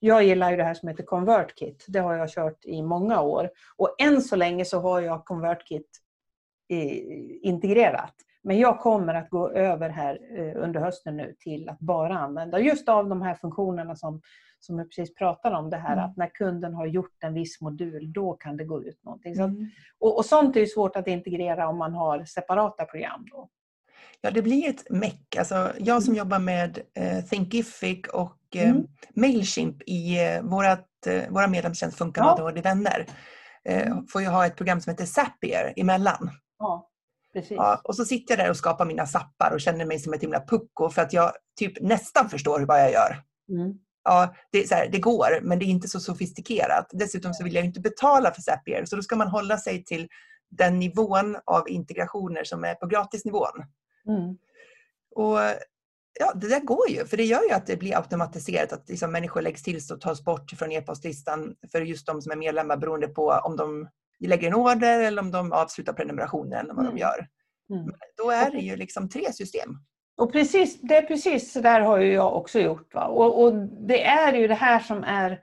[0.00, 1.84] jag gillar ju det här som heter ConvertKit.
[1.88, 3.50] Det har jag kört i många år.
[3.76, 5.88] Och än så länge så har jag ConvertKit
[7.42, 8.14] integrerat.
[8.42, 12.60] Men jag kommer att gå över här eh, under hösten nu till att bara använda
[12.60, 14.20] just av de här funktionerna som
[14.60, 16.04] som jag precis pratade om, det här mm.
[16.04, 19.36] att när kunden har gjort en viss modul, då kan det gå ut någonting.
[19.36, 19.70] Så att, mm.
[19.98, 23.26] och, och, sånt är ju svårt att integrera om man har separata program.
[23.30, 23.48] Då.
[24.20, 25.36] Ja, det blir ett meck.
[25.36, 26.18] Alltså, jag som mm.
[26.18, 28.86] jobbar med eh, Thinkific och eh, mm.
[29.14, 32.42] Mailchimp i eh, vårat, eh, våra medlemstjänst Funkar ja.
[32.42, 33.06] och vänner
[33.64, 34.06] eh, mm.
[34.06, 36.30] får ju ha ett program som heter Zapier emellan.
[36.58, 36.84] Ja.
[37.32, 37.56] Precis.
[37.56, 40.22] Ja, och så sitter jag där och skapar mina zappar och känner mig som ett
[40.22, 43.22] himla pucko för att jag typ nästan förstår vad jag gör.
[43.48, 46.86] Mm ja, det, här, det, går, men det är inte så sofistikerat.
[46.92, 50.08] Dessutom så vill jag inte betala för Zapier, så då ska man hålla sig till
[50.50, 53.64] den nivån av integrationer som är på gratisnivån.
[54.08, 54.38] Mm.
[55.14, 55.38] Och
[56.20, 59.12] ja, det där går ju, för det gör ju att det blir automatiserat, att liksom
[59.12, 63.08] människor läggs till och tas bort från e-postlistan för just de som är medlemmar beroende
[63.08, 63.88] på om de
[64.20, 66.94] lägger en order eller om de avslutar prenumerationen vad mm.
[66.94, 67.28] de gör.
[67.70, 67.94] Mm.
[68.16, 69.70] Då är det ju liksom tre system.
[70.18, 72.94] Och precis, det är precis så där har ju jag också gjort.
[72.94, 73.06] Va?
[73.06, 73.54] Och, och,
[73.88, 75.40] det är ju det här som är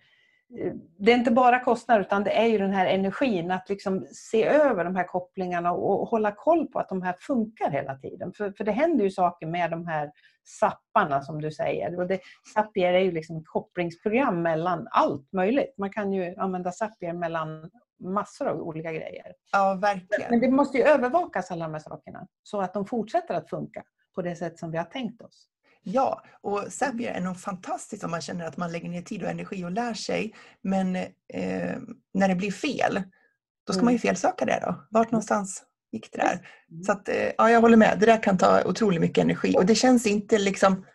[0.97, 4.43] det är inte bara kostnader utan det är ju den här energin att liksom se
[4.43, 8.33] över de här kopplingarna och hålla koll på att de här funkar hela tiden.
[8.33, 10.11] För, för det händer ju saker med de här
[10.43, 11.99] sapparna som du säger.
[11.99, 12.19] Och det,
[12.53, 15.73] Zapier är ju liksom ett kopplingsprogram mellan allt möjligt.
[15.77, 19.33] Man kan ju använda Zapier mellan massor av olika grejer.
[19.51, 20.29] Ja, verkligen.
[20.29, 23.83] Men det måste ju övervakas alla de här sakerna så att de fortsätter att funka
[24.15, 25.47] på det sätt som vi har tänkt oss.
[25.87, 29.29] Ja, och Zapier är nog fantastiskt om man känner att man lägger ner tid och
[29.29, 30.35] energi och lär sig.
[30.61, 31.77] Men eh,
[32.13, 33.03] när det blir fel,
[33.67, 33.85] då ska mm.
[33.85, 34.01] man ju mm.
[34.01, 34.85] felsöka det då.
[34.89, 36.47] Vart någonstans gick det där?
[36.71, 36.83] Mm.
[36.83, 37.97] Så att, eh, ja, jag håller med.
[37.99, 40.85] Det där kan ta otroligt mycket energi och det känns inte liksom...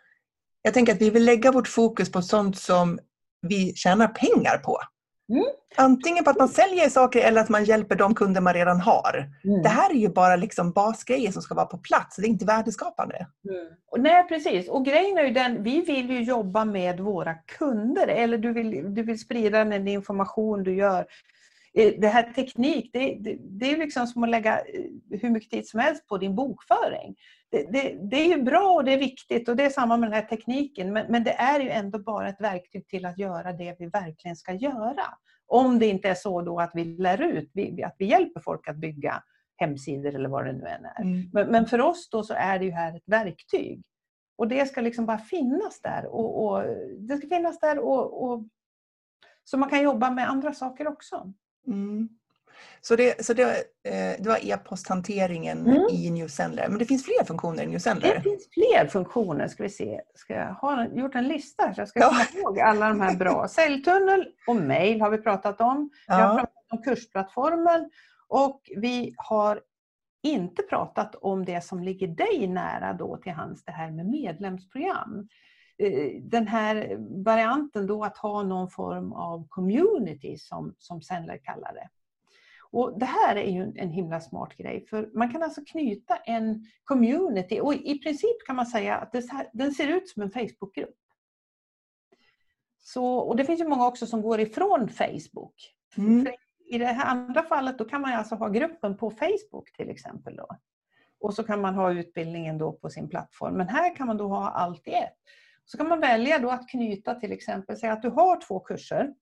[0.61, 2.99] Jag tänker att vi vill lägga vårt fokus på sånt som
[3.41, 4.77] vi tjänar pengar på.
[5.31, 5.45] Mm.
[5.75, 9.29] Antingen på att man säljer saker eller att man hjälper de kunder man redan har.
[9.43, 9.61] Mm.
[9.61, 12.15] Det här är ju bara liksom basgrejer som ska vara på plats.
[12.15, 13.27] Det är inte värdeskapande.
[13.49, 14.03] Mm.
[14.03, 14.69] Nej, precis.
[14.69, 18.07] Och grejen är ju den, vi vill ju jobba med våra kunder.
[18.07, 21.05] Eller du vill, du vill sprida den information du gör.
[21.73, 24.83] Det här teknik, det, det, det är liksom som att lägga eh,
[25.21, 27.15] hur mycket tid som helst på din bokföring.
[27.51, 30.09] Det, det, det, är ju bra och det är viktigt och det är samma med
[30.09, 33.53] den här tekniken men, men det är ju ändå bara ett verktyg till att göra
[33.53, 35.03] det vi verkligen ska göra.
[35.47, 37.51] Om det inte är så då att vi lär ut,
[37.85, 39.23] att vi hjälper folk att bygga
[39.57, 41.01] hemsidor eller vad det nu än är.
[41.01, 41.29] Mm.
[41.33, 43.83] Men, men, för oss då så är det ju här ett verktyg.
[44.37, 46.05] Och det ska liksom bara finnas där.
[46.05, 46.63] Och, och
[46.99, 48.43] det ska finnas där och, och,
[49.43, 51.33] så man kan jobba med andra saker också.
[51.67, 52.09] Mm.
[52.81, 53.43] Så det, så det,
[53.83, 55.87] eh, det var e-posthanteringen mm.
[55.91, 56.67] i New Sendler.
[56.69, 58.15] Men det finns fler funktioner i New Sendler?
[58.15, 59.47] Det finns fler funktioner.
[59.47, 60.01] Ska vi se.
[60.15, 62.09] Ska jag ha gjort en lista så jag ska ja.
[62.09, 63.47] komma ihåg alla de här bra.
[63.49, 65.89] Säljtunnel och mail har vi pratat om.
[66.07, 66.15] Ja.
[66.17, 67.89] Vi har pratat om kursplattformen
[68.27, 69.61] och vi har
[70.23, 75.27] inte pratat om det som ligger dig nära då till hands, det här med medlemsprogram.
[75.81, 81.73] Eh, den här varianten då att ha någon form av community som, som Sendler kallar
[81.73, 81.89] det.
[82.71, 86.65] Och Det här är ju en himla smart grej för man kan alltså knyta en
[86.83, 90.97] community och i princip kan man säga att här, den ser ut som en Facebookgrupp.
[92.79, 95.55] Så, och det finns ju många också som går ifrån Facebook.
[95.97, 96.27] Mm.
[96.65, 100.35] I det här andra fallet då kan man alltså ha gruppen på Facebook till exempel.
[100.35, 100.47] Då.
[101.19, 103.53] Och så kan man ha utbildningen då på sin plattform.
[103.53, 105.17] Men här kan man då ha allt i ett.
[105.71, 109.13] Så kan man välja då att knyta till exempel, säga att du har två kurser.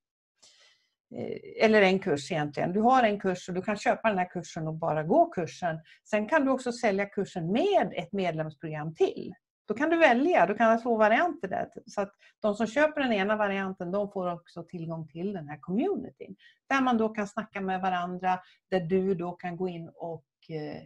[1.16, 2.74] Eh, eller en kurs egentligen.
[2.74, 5.80] Du har en kurs och du kan köpa den här kursen och bara gå kursen.
[6.10, 9.34] Sen kan du också sälja kursen med ett medlemsprogram till.
[9.68, 11.70] Då kan du välja, du kan ha två varianter där.
[11.86, 15.58] Så att de som köper den ena varianten de får också tillgång till den här
[15.62, 16.36] communityn.
[16.70, 20.82] Där man då kan snacka med varandra, där du då kan gå in och eh,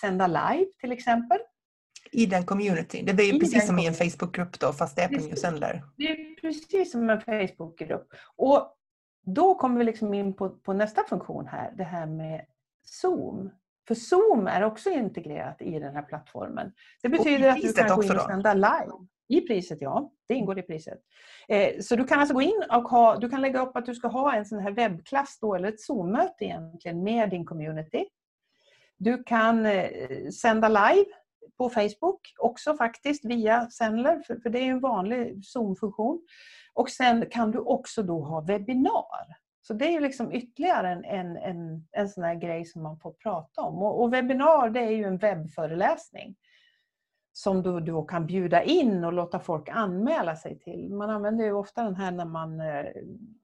[0.00, 1.38] sända live till exempel.
[2.12, 3.06] I den communityn?
[3.06, 5.82] Det är ju precis som i en Facebookgrupp då fast det är på Newsender.
[5.96, 8.08] Det är precis som en Facebookgrupp.
[8.36, 8.76] Och
[9.26, 12.46] då kommer vi liksom in på, på nästa funktion här, det här med
[12.84, 13.50] Zoom.
[13.88, 16.72] För Zoom är också integrerat i den här plattformen.
[17.02, 18.92] Det betyder att du kan gå in och sända live.
[19.28, 20.12] I priset, ja.
[20.28, 20.98] Det ingår i priset.
[21.48, 23.94] Eh, så du kan alltså gå in och ha, du kan lägga upp att du
[23.94, 28.04] ska ha en sån här webbklass då, eller ett Zoom-möte egentligen med din community.
[28.96, 29.88] Du kan eh,
[30.40, 31.06] sända live
[31.58, 36.26] på Facebook också faktiskt via Sendler, för, för det är en vanlig Zoom-funktion.
[36.74, 39.36] Och sen kan du också då ha webbinar.
[39.62, 43.12] Så det är liksom ytterligare en, en, en, en sån här grej som man får
[43.12, 43.82] prata om.
[43.82, 46.36] Och, och webbinar det är ju en webbföreläsning
[47.32, 50.94] som du då kan bjuda in och låta folk anmäla sig till.
[50.94, 52.86] Man använder ju ofta den här när man, eh,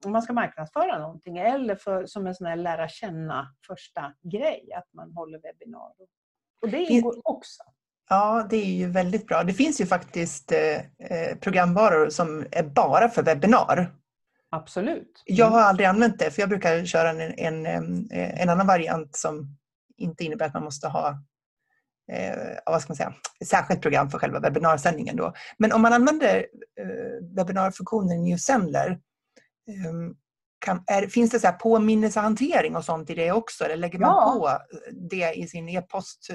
[0.05, 4.73] om man ska marknadsföra någonting eller för, som en sån här lära känna första grej,
[4.77, 5.93] att man håller webbinar.
[6.61, 7.63] Och det ingår också.
[8.09, 9.43] Ja, det är ju väldigt bra.
[9.43, 10.75] Det finns ju faktiskt eh,
[11.09, 13.95] eh, programvaror som är bara för webbinar.
[14.51, 15.23] Absolut.
[15.25, 19.57] Jag har aldrig använt det för jag brukar köra en, en, en annan variant som
[19.97, 21.17] inte innebär att man måste ha
[22.11, 25.15] eh, vad ska man säga, ett särskilt program för själva webbinarsändningen.
[25.15, 25.33] Då.
[25.57, 26.45] Men om man använder
[26.79, 28.89] eh, webbinarfunktionen i Newsendler
[29.69, 29.93] eh,
[30.65, 33.65] kan, är, finns det så här påminnelsehantering och sånt i det också?
[33.65, 34.33] Eller lägger man ja.
[34.39, 34.75] på
[35.09, 36.27] det i sin e-post?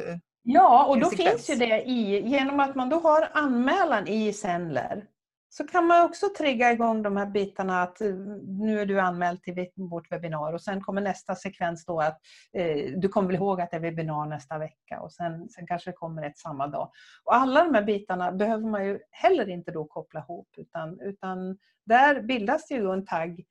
[0.42, 5.06] Ja, och då finns ju det i, genom att man då har anmälan i Sendler
[5.50, 8.14] så kan man också trigga igång de här bitarna att eh,
[8.46, 12.20] nu är du anmäld till vårt webbinar och sen kommer nästa sekvens då att
[12.52, 15.90] eh, du kommer väl ihåg att det är webbinar nästa vecka och sen, sen kanske
[15.90, 16.90] det kommer ett samma dag.
[17.24, 21.58] Och alla de här bitarna behöver man ju heller inte då koppla ihop utan, utan
[21.86, 23.44] där bildas det ju en tagg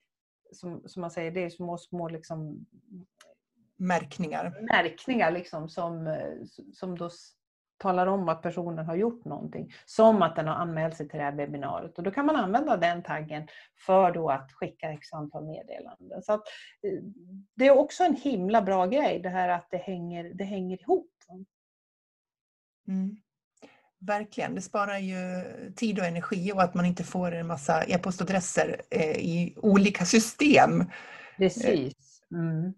[0.52, 2.66] som, som man säger, det är små, små liksom,
[3.78, 6.34] märkningar, märkningar liksom, som, eh,
[6.74, 7.10] som då
[7.78, 9.74] talar om att personen har gjort någonting.
[9.86, 11.98] Som att den har anmält sig till det här webbinariet.
[11.98, 13.48] Och då kan man använda den taggen
[13.86, 16.24] för då att skicka x antal meddelanden.
[16.24, 16.44] Så att,
[16.84, 17.04] eh,
[17.56, 21.12] det är också en himla bra grej det här att det hänger, det hänger ihop.
[22.88, 23.18] Mm.
[24.00, 25.16] Verkligen, det sparar ju
[25.76, 30.86] tid och energi och att man inte får en massa e-postadresser eh, i olika system.
[31.38, 32.22] Precis.
[32.32, 32.74] Mm.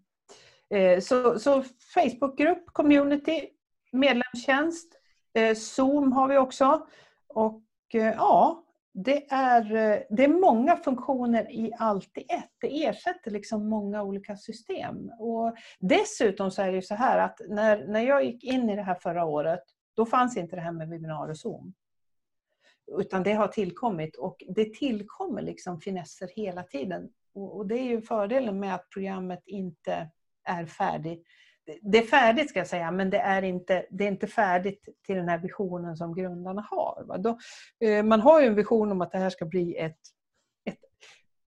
[0.70, 3.50] Eh, så, så Facebookgrupp, community,
[3.92, 5.00] medlemstjänst.
[5.34, 6.88] Eh, Zoom har vi också.
[7.28, 9.64] Och eh, ja, det är,
[10.10, 12.52] det är många funktioner i allt i ett.
[12.62, 15.12] Det ersätter liksom många olika system.
[15.20, 18.82] Och dessutom så är det så här att när, när jag gick in i det
[18.82, 19.64] här förra året,
[19.96, 21.74] då fanns inte det här med webbinar och Zoom.
[22.98, 27.10] Utan det har tillkommit och det tillkommer liksom finesser hela tiden.
[27.34, 30.10] Och, och det är ju fördelen med att programmet inte
[30.44, 31.28] är färdigt.
[31.82, 35.16] Det är färdigt ska jag säga, men det är inte, det är inte färdigt till
[35.16, 37.18] den här visionen som grundarna har.
[37.18, 37.38] Då,
[37.88, 40.00] eh, man har ju en vision om att det här ska bli ett,
[40.66, 40.80] ett,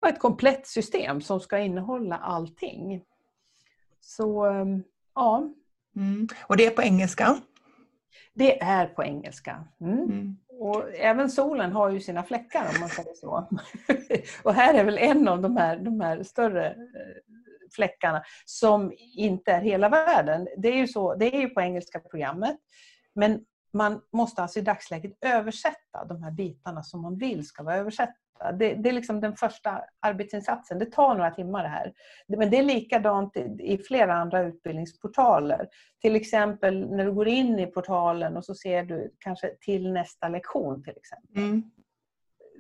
[0.08, 3.04] ett komplett system som ska innehålla allting.
[4.00, 4.84] Så ehm,
[5.16, 5.54] ja.
[5.96, 6.28] Mm.
[6.42, 7.38] Och det är på engelska?
[8.34, 9.68] Det är på engelska.
[9.82, 10.04] Mm.
[10.04, 10.38] Mm.
[10.60, 13.48] Och även solen har ju sina fläckar om man säger så.
[14.44, 16.76] och här är väl en av de här, de här större eh,
[17.76, 20.48] fläckarna som inte är hela världen.
[20.58, 22.58] Det är ju, så, det är ju på engelska programmet.
[23.16, 23.40] Men
[23.74, 28.14] man måste alltså i dagsläget översätta de här bitarna som man vill ska vara översatta.
[28.60, 30.80] Det, det, är liksom den första arbetsinsatsen.
[30.80, 31.94] Det tar några timmar det här.
[32.28, 35.68] Men det är likadant i, i flera andra utbildningsportaler.
[36.02, 40.30] Till exempel när du går in i portalen och så ser du kanske till nästa
[40.30, 41.44] lektion till exempel.
[41.44, 41.72] Mm.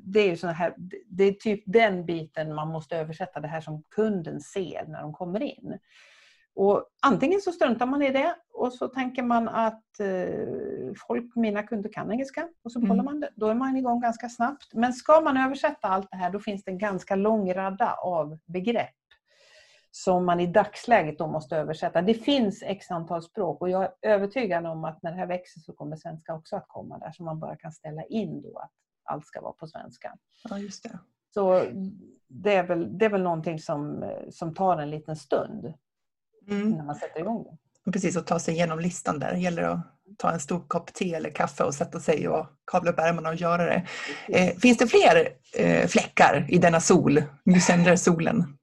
[0.03, 0.73] Det är ju här,
[1.07, 5.13] det är typ den biten man måste översätta, det här som kunden ser när de
[5.13, 5.77] kommer in.
[6.55, 11.63] Och antingen så struntar man i det och så tänker man att eh, folk, mina
[11.63, 12.89] kunder kan engelska och så mm.
[12.89, 13.29] kollar man det.
[13.35, 14.73] Då är man igång ganska snabbt.
[14.73, 18.37] Men ska man översätta allt det här då finns det en ganska lång radda av
[18.45, 18.89] begrepp
[19.91, 22.01] som man i dagsläget då måste översätta.
[22.01, 25.59] Det finns x antal språk och jag är övertygad om att när det här växer
[25.59, 28.71] så kommer svenska också att komma där så man bara kan ställa in då att
[29.03, 30.17] allt ska vara på svenska.
[30.49, 30.99] Ja, just det.
[31.33, 31.65] Så
[32.27, 35.73] det är väl, det är väl någonting som, som tar en liten stund
[36.47, 36.69] mm.
[36.69, 37.57] när man sätter igång det.
[37.91, 39.33] Precis, att ta sig igenom listan där.
[39.33, 39.79] Det gäller att
[40.17, 43.35] ta en stor kopp te eller kaffe och sätta sig och kavla upp ärmarna och
[43.35, 43.87] göra det.
[44.27, 47.23] Eh, finns det fler eh, fläckar i denna sol?
[47.43, 48.57] Nu sänder solen.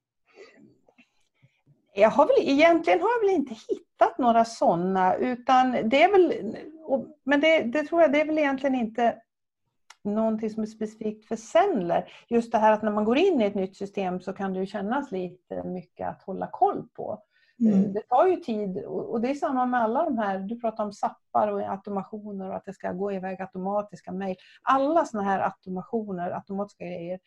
[1.95, 6.57] Jag har väl, egentligen har jag väl inte hittat några sådana utan det är väl,
[7.24, 9.16] men det, det, tror jag det är väl egentligen inte
[10.05, 12.12] någonting som är specifikt för Sendler.
[12.28, 14.61] Just det här att när man går in i ett nytt system så kan det
[14.61, 17.22] ju kännas lite mycket att hålla koll på.
[17.61, 17.84] Mm.
[17.84, 20.84] Eh, det tar ju tid och det är samma med alla de här, du pratar
[20.84, 24.36] om sappar och automationer och att det ska gå iväg automatiska mejl.
[24.62, 27.20] Alla sådana här automationer, automatiska grejer,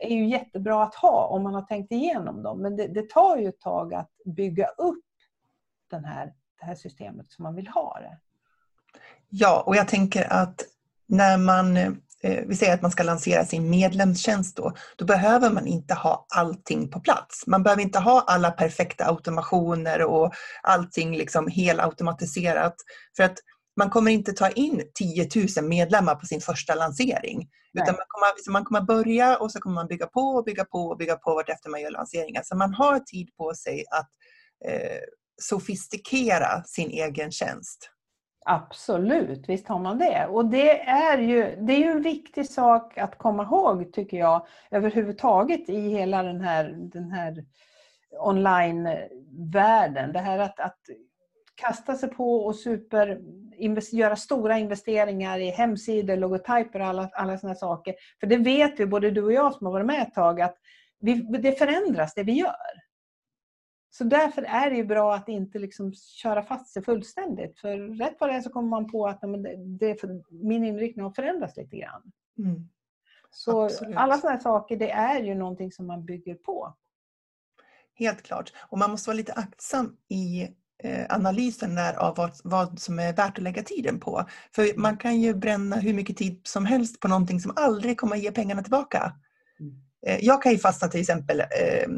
[0.00, 2.62] är ju jättebra att ha om man har tänkt igenom dem.
[2.62, 5.04] Men det, det tar ju ett tag att bygga upp
[5.90, 8.18] den här, det här systemet som man vill ha det.
[9.28, 10.60] Ja, och jag tänker att
[11.06, 11.76] när man
[12.22, 16.90] vi säger att man ska lansera sin medlemstjänst då, då behöver man inte ha allting
[16.90, 17.46] på plats.
[17.46, 22.74] Man behöver inte ha alla perfekta automationer och allting liksom helautomatiserat.
[23.16, 23.38] För att
[23.76, 27.48] man kommer inte ta in 10 000 medlemmar på sin första lansering.
[27.72, 27.82] Nej.
[27.82, 30.78] Utan man kommer, man kommer börja och så kommer man bygga på och bygga på
[30.78, 32.42] och bygga på vartefter man gör lanseringar.
[32.44, 34.10] Så man har tid på sig att
[34.68, 35.00] eh,
[35.42, 37.90] sofistikera sin egen tjänst.
[38.44, 40.26] Absolut, visst har man det.
[40.26, 44.46] Och det är ju, det är ju en viktig sak att komma ihåg, tycker jag,
[44.70, 47.44] överhuvudtaget i hela den här, den här
[48.20, 50.12] online-världen.
[50.12, 50.78] Det här att, att
[51.54, 53.20] kasta sig på och super,
[53.92, 57.94] göra stora investeringar i hemsidor, logotyper och alla, alla sådana saker.
[58.20, 60.56] För det vet vi, både du och jag som har varit med ett tag, att
[61.00, 62.91] vi, det förändras det vi gör.
[63.94, 67.58] Så därför är det ju bra att inte liksom köra fast sig fullständigt.
[67.58, 71.04] För rätt vad det är så kommer man på att det, det för, min inriktning
[71.04, 72.12] har förändrats lite grann.
[72.38, 72.68] Mm.
[73.30, 73.96] Så Absolut.
[73.96, 76.76] alla sådana här saker, det är ju någonting som man bygger på.
[77.94, 78.52] Helt klart.
[78.58, 80.48] Och man måste vara lite aktsam i
[80.82, 84.24] eh, analysen där av vad, vad som är värt att lägga tiden på.
[84.54, 88.16] För man kan ju bränna hur mycket tid som helst på någonting som aldrig kommer
[88.16, 89.12] att ge pengarna tillbaka.
[89.60, 89.82] Mm.
[90.06, 91.88] Eh, jag kan ju fastna till exempel eh,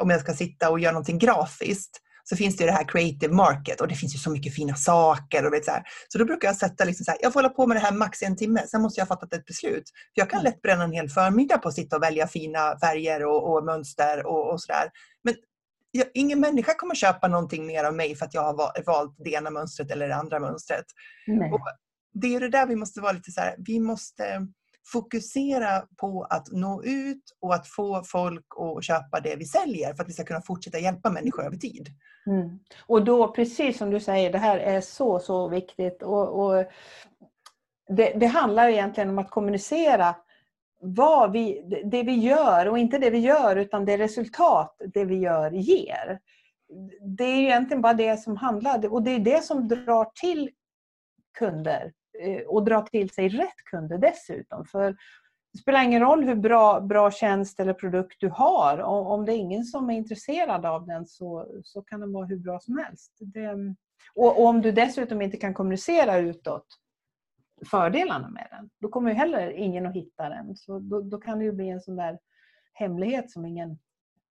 [0.00, 3.80] om jag ska sitta och göra någonting grafiskt så finns det det här creative market
[3.80, 5.46] och det finns ju så mycket fina saker.
[5.46, 5.82] Och vet så, här.
[6.08, 7.92] så då brukar jag sätta liksom så här, jag får hålla på med det här
[7.92, 9.90] max en timme, sen måste jag ha fattat ett beslut.
[10.14, 10.52] För jag kan mm.
[10.52, 14.26] lätt bränna en hel förmiddag på att sitta och välja fina färger och, och mönster
[14.26, 14.90] och, och sådär.
[15.24, 15.34] Men
[15.90, 19.30] jag, ingen människa kommer köpa någonting mer av mig för att jag har valt det
[19.30, 20.84] ena mönstret eller det andra mönstret.
[21.52, 21.60] Och
[22.14, 24.46] det är det där vi måste vara lite så här, vi måste
[24.92, 30.02] fokusera på att nå ut och att få folk att köpa det vi säljer för
[30.02, 31.88] att vi ska kunna fortsätta hjälpa människor över tid.
[32.26, 32.58] Mm.
[32.86, 36.02] Och då, precis som du säger, det här är så, så viktigt.
[36.02, 36.64] Och, och
[37.88, 40.16] det, det, handlar egentligen om att kommunicera
[40.80, 45.16] vad vi, det vi gör och inte det vi gör utan det resultat det vi
[45.16, 46.20] gör ger.
[47.16, 50.50] Det är egentligen bara det som handlar och det är det som drar till
[51.38, 51.92] kunder
[52.46, 54.64] och dra till sig rätt kunder dessutom.
[54.64, 54.96] För
[55.54, 58.78] det spelar ingen roll hur bra, bra tjänst eller produkt du har.
[58.78, 62.38] Om det är ingen som är intresserad av den så, så kan den vara hur
[62.38, 63.12] bra som helst.
[63.20, 63.48] Det,
[64.14, 66.66] och, och, om du dessutom inte kan kommunicera utåt
[67.70, 70.56] fördelarna med den, då kommer ju heller ingen att hitta den.
[70.56, 72.18] Så då, då kan det ju bli en sån där
[72.72, 73.78] hemlighet som ingen,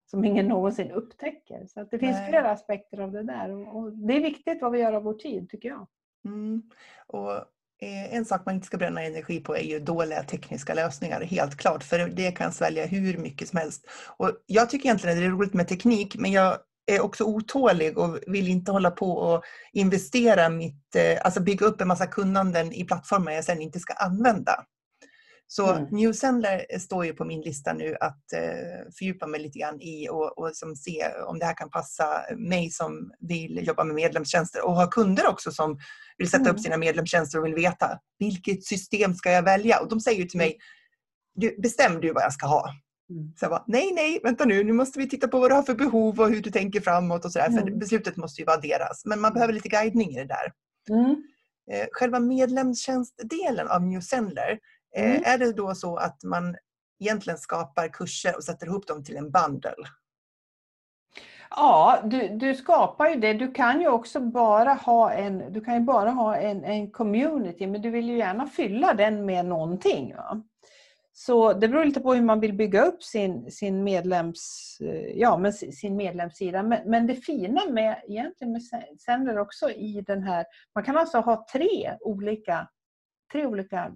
[0.06, 1.66] som ingen någonsin upptäcker.
[1.68, 2.30] Så det finns Nej.
[2.30, 3.50] flera aspekter av det där.
[3.52, 5.88] Och, och, det är viktigt vad vi gör av vår tid, tycker jag.
[6.26, 6.62] Mm.
[7.08, 7.44] Och Eh,
[7.84, 11.58] Eh, en sak man inte ska bränna energi på är ju dåliga tekniska lösningar, helt
[11.58, 13.86] klart, för det kan svälja hur mycket som helst.
[14.18, 16.58] Och jag tycker egentligen att det är roligt med teknik, men jag
[16.92, 21.82] är också otålig och vill inte hålla på och investera mitt, eh, alltså bygga upp
[21.82, 24.66] en massa kunnanden i plattformar jag sen inte ska använda.
[25.56, 25.88] Så mm.
[25.91, 30.38] Newsendler står ju på min lista nu att eh, fördjupa mig lite grann i och,
[30.38, 34.76] och som se om det här kan passa mig som vill jobba med medlemstjänster och
[34.76, 35.80] ha kunder också som
[36.18, 36.56] vill sätta mm.
[36.56, 39.80] upp sina medlemstjänster och vill veta vilket system ska jag välja?
[39.80, 40.58] Och de säger ju till mig
[41.36, 42.70] du, bestäm du vad jag ska ha.
[43.10, 43.34] Mm.
[43.36, 45.64] Så jag bara, nej, nej, vänta nu, nu måste vi titta på vad du har
[45.64, 47.47] för behov och hur du tänker framåt och sådär.
[47.47, 47.60] Mm.
[47.60, 49.06] För beslutet måste ju vara deras.
[49.06, 50.51] Men man behöver lite guidning i det där.
[50.89, 51.24] Mm.
[51.72, 54.60] Eh, själva medlemstjänstdelen av New Sendler,
[55.02, 55.22] mm.
[55.26, 56.56] är det då så att man
[57.00, 59.74] egentligen skapar kurser och sätter ihop dem till en bundle?
[61.50, 63.34] Ja, du, du skapar ju det.
[63.34, 67.68] Du kan ju också bara ha en, du kan ju bara ha en, en community,
[67.68, 70.16] men du vill ju gärna fylla den med någonting.
[70.16, 70.44] Va?
[71.16, 74.78] Så det beror lite på hur man vill bygga upp sin, sin, medlems,
[75.16, 76.64] ja, men sin medlemssida.
[76.64, 78.62] Men, men det fina med, egentligen med
[79.06, 82.68] Sender också i den här, man kan alltså ha tre olika,
[83.32, 83.94] tre olika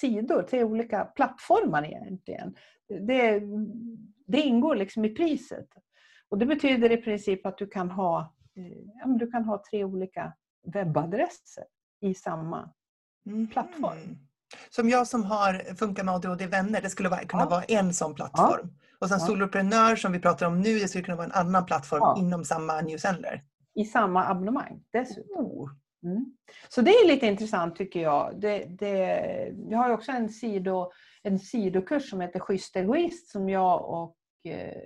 [0.00, 2.54] sidor, tre olika plattformar egentligen.
[2.88, 3.42] Det,
[4.26, 5.68] det ingår liksom i priset.
[6.28, 8.34] Och det betyder i princip att du kan ha,
[9.00, 10.32] ja, du kan ha tre olika
[10.74, 11.64] webbadresser
[12.00, 12.72] i samma
[13.26, 13.46] mm.
[13.46, 14.18] plattform.
[14.70, 17.48] Som jag som har Funka med ADHD vänner, det skulle kunna ja.
[17.48, 18.68] vara en sån plattform.
[18.72, 18.96] Ja.
[18.98, 19.26] Och sen ja.
[19.26, 22.16] Soloprenör som vi pratar om nu, det skulle kunna vara en annan plattform ja.
[22.18, 23.42] inom samma newsender.
[23.74, 25.46] I samma abonnemang dessutom.
[25.46, 25.70] Oh.
[26.04, 26.36] Mm.
[26.68, 28.40] Så det är lite intressant tycker jag.
[28.40, 30.90] Det, det, jag har också en, sido,
[31.22, 34.78] en sidokurs som heter Schysst egoist som jag och eh,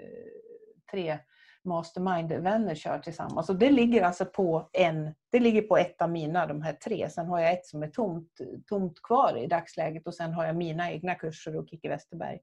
[0.90, 1.18] tre
[1.66, 3.48] mastermind-vänner kör tillsammans.
[3.48, 7.10] Och det ligger alltså på en, det ligger på ett av mina, de här tre.
[7.10, 8.32] Sen har jag ett som är tomt,
[8.66, 12.38] tomt kvar i dagsläget och sen har jag mina egna kurser och Kicki Westerberg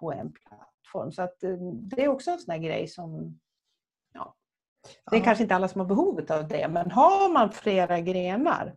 [0.00, 1.12] på en plattform.
[1.12, 3.40] Så att eh, det är också en sån här grej som,
[5.10, 5.24] det är ja.
[5.24, 8.74] kanske inte alla som har behovet av det, men har man flera grenar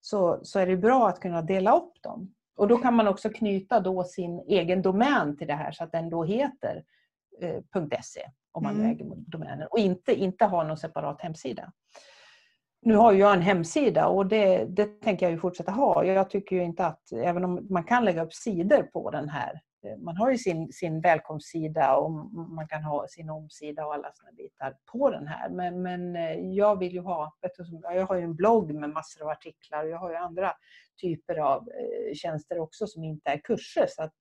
[0.00, 2.34] så, så är det bra att kunna dela upp dem.
[2.56, 5.92] Och då kan man också knyta då sin egen domän till det här så att
[5.92, 6.84] den då heter
[7.40, 7.62] eh,
[8.02, 8.20] .se
[8.52, 8.90] om man mm.
[8.90, 11.72] äger domänen och inte, inte ha någon separat hemsida.
[12.82, 16.04] Nu har jag en hemsida och det, det tänker jag ju fortsätta ha.
[16.04, 19.60] Jag tycker ju inte att, även om man kan lägga upp sidor på den här,
[19.96, 24.36] man har ju sin, sin välkomstsida och man kan ha sin omsida och alla sådana
[24.36, 25.50] bitar på den här.
[25.50, 27.36] Men, men eh, jag vill ju ha,
[27.82, 30.52] jag har ju en blogg med massor av artiklar och jag har ju andra
[31.00, 33.86] typer av eh, tjänster också som inte är kurser.
[33.88, 34.14] Så att,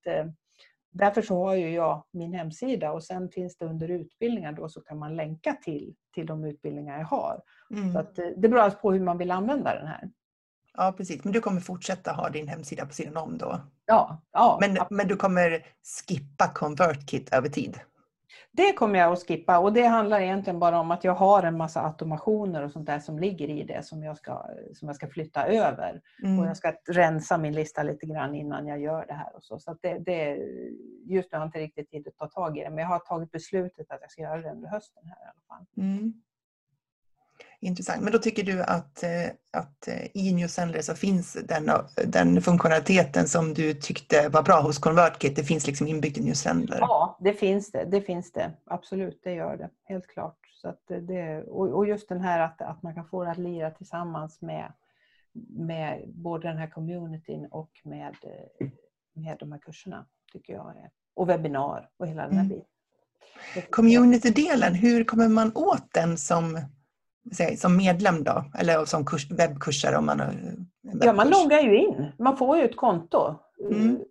[0.98, 4.82] därför så har ju jag min hemsida och sen finns det under utbildningar då så
[4.82, 7.42] kan man länka till, till de utbildningar jag har.
[7.72, 7.94] Mm.
[7.94, 10.10] Så att, eh, det beror alltså på hur man vill använda den här.
[10.74, 13.62] Ja precis, men du kommer fortsätta ha din hemsida på sidan om då?
[13.88, 14.22] Ja.
[14.32, 15.66] ja men, men du kommer
[16.08, 17.80] skippa ConvertKit över tid?
[18.52, 21.58] Det kommer jag att skippa och det handlar egentligen bara om att jag har en
[21.58, 25.08] massa automationer och sånt där som ligger i det som jag ska, som jag ska
[25.08, 26.02] flytta över.
[26.24, 26.40] Mm.
[26.40, 29.36] Och jag ska rensa min lista lite grann innan jag gör det här.
[29.36, 29.60] Och så.
[29.60, 30.38] Så det, det,
[31.06, 33.00] just nu har jag inte riktigt tid att ta tag i det men jag har
[33.00, 35.04] tagit beslutet att jag ska göra det under hösten.
[35.06, 35.66] här i alla fall.
[35.78, 36.14] Mm.
[37.60, 38.04] Intressant.
[38.04, 39.10] Men då tycker du att, eh,
[39.54, 41.72] att eh, i New Sendler så finns den,
[42.06, 46.34] den funktionaliteten som du tyckte var bra hos ConvertKit, det finns liksom inbyggt i New
[46.34, 46.78] Sendler?
[46.80, 47.86] Ja, det finns det.
[47.86, 48.52] Det finns det.
[48.66, 49.70] Absolut, det gör det.
[49.84, 50.38] Helt klart.
[50.62, 53.72] Så att det, och just den här att, att man kan få det att lira
[53.72, 54.74] tillsammans med,
[55.50, 58.68] med både den här communityn och med, eh,
[59.14, 60.90] med de här kurserna, tycker jag är.
[61.14, 62.50] Och webbinar och hela den här mm.
[62.50, 62.72] biten.
[63.70, 66.60] Community-delen, hur kommer man åt den som
[67.58, 70.22] som medlem då, eller som kurs, webbkursare om man
[70.82, 72.12] Ja, man loggar ju in.
[72.20, 73.36] Man får ju ett konto
[73.72, 73.96] mm.
[73.96, 74.02] Eh,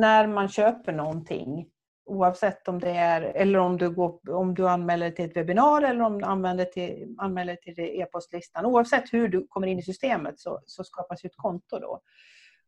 [0.00, 1.68] när man köper någonting.
[2.08, 6.00] Oavsett om det är, eller om du, går, om du anmäler till ett webbinar eller
[6.04, 8.66] om du använder till, anmäler till e-postlistan.
[8.66, 12.00] Oavsett hur du kommer in i systemet så, så skapas ett konto då.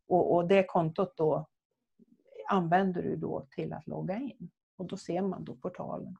[0.09, 1.47] Och, och det kontot då
[2.49, 4.51] använder du då till att logga in.
[4.79, 6.17] Och då ser man då portalen.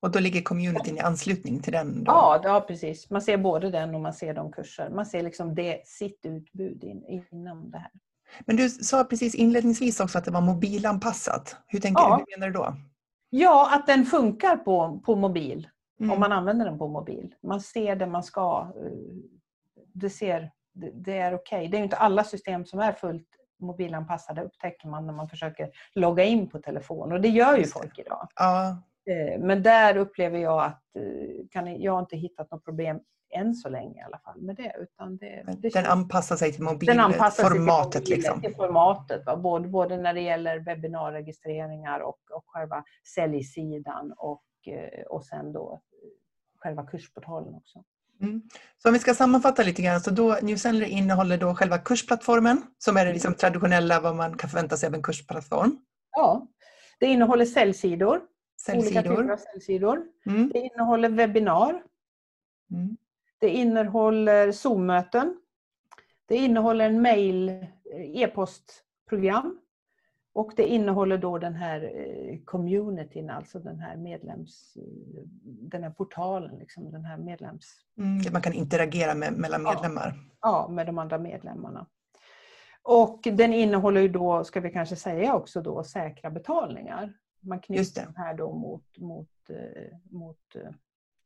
[0.00, 2.04] Och då ligger communityn i anslutning till den?
[2.04, 2.12] Då?
[2.12, 3.10] Ja, ja, precis.
[3.10, 4.90] Man ser både den och man ser de kurser.
[4.90, 7.90] Man ser liksom det, sitt utbud in, inom det här.
[8.46, 11.56] Men du sa precis inledningsvis också att det var mobilanpassat.
[11.66, 12.08] Hur, tänker ja.
[12.08, 12.76] du, hur menar du då?
[13.30, 15.68] Ja, att den funkar på, på mobil.
[16.00, 16.12] Mm.
[16.12, 17.34] Om man använder den på mobil.
[17.42, 18.72] Man ser det man ska.
[18.76, 18.92] Eh,
[19.92, 21.58] det, ser, det, det är okej.
[21.58, 21.68] Okay.
[21.68, 23.28] Det är inte alla system som är fullt
[23.60, 27.12] mobilanpassade upptäcker man när man försöker logga in på telefon.
[27.12, 28.28] Och det gör ju folk idag.
[28.36, 28.76] Ja.
[29.08, 33.00] Eh, men där upplever jag att eh, kan, jag inte hittat något problem
[33.30, 34.76] än så länge i alla fall med det.
[34.80, 38.04] Utan det, det den anpassar sig till mobilformatet?
[38.04, 38.40] Till, liksom.
[38.40, 42.84] till formatet både, både när det gäller webbinarregistreringar och, och själva
[43.14, 45.80] säljsidan och, eh, och sen då
[46.58, 47.84] själva kursportalen också.
[48.20, 48.42] Mm.
[48.82, 52.96] Så om vi ska sammanfatta lite grann, så då Newsendler innehåller då själva kursplattformen som
[52.96, 55.78] är det liksom traditionella vad man kan förvänta sig av en kursplattform.
[56.10, 56.46] Ja,
[57.00, 58.20] det innehåller säljsidor
[58.76, 60.02] Olika typer av säljsidor.
[60.26, 60.50] Mm.
[60.52, 61.82] Det innehåller webbinar.
[62.70, 62.96] Mm.
[63.38, 65.40] Det innehåller Zoom-möten.
[66.26, 69.60] Det innehåller en mail, eh, e-postprogram.
[70.32, 74.76] Och det innehåller då den här eh, communityn, alltså den här medlems...
[75.42, 77.74] Den här portalen, liksom, den här medlems...
[77.98, 80.14] Mm, man kan interagera med, mellan medlemmar.
[80.40, 81.86] Ja, ja, med de andra medlemmarna.
[82.82, 87.12] Och den innehåller ju då, ska vi kanske säga också då, säkra betalningar.
[87.48, 90.56] Man knyter den här då mot, mot, eh, mot,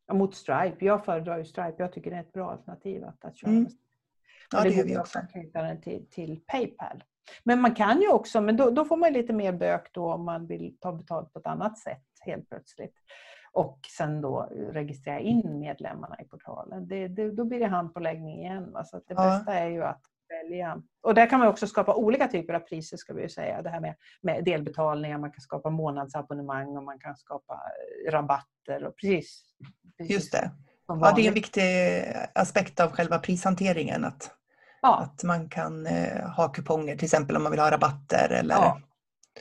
[0.09, 0.85] äh, mot Stripe.
[0.85, 3.69] Jag föredrar ju Stripe, jag tycker det är ett bra alternativ att, att köra mm.
[4.51, 5.19] Ja, det, det gör vi också.
[5.33, 7.05] knyta den till, till Paypal.
[7.45, 10.25] Men man kan ju också, men då, då, får man lite mer bök då om
[10.25, 12.95] man vill ta betalt på ett annat sätt helt plötsligt.
[13.53, 16.89] Och sen då registrera in medlemmarna i portalen.
[16.89, 18.73] Det, det, då blir det handpåläggning igen.
[18.73, 18.85] Va?
[18.85, 19.15] Så det ja.
[19.15, 20.03] bästa är ju att
[20.33, 20.83] välja.
[21.03, 23.63] Och där kan man också skapa olika typer av priser ska vi säga.
[23.63, 28.85] Det här med, med delbetalningar, man kan skapa månadsabonnemang och man kan skapa eh, rabatter.
[28.85, 29.45] Och precis,
[29.99, 30.51] precis Just det.
[30.87, 31.63] Ja, det är en viktig
[32.35, 34.05] aspekt av själva prishanteringen.
[34.05, 34.31] Att,
[34.83, 34.99] ja.
[34.99, 38.29] att man kan eh, ha kuponger till exempel om man vill ha rabatter.
[38.31, 38.55] Eller...
[38.55, 38.81] Ja.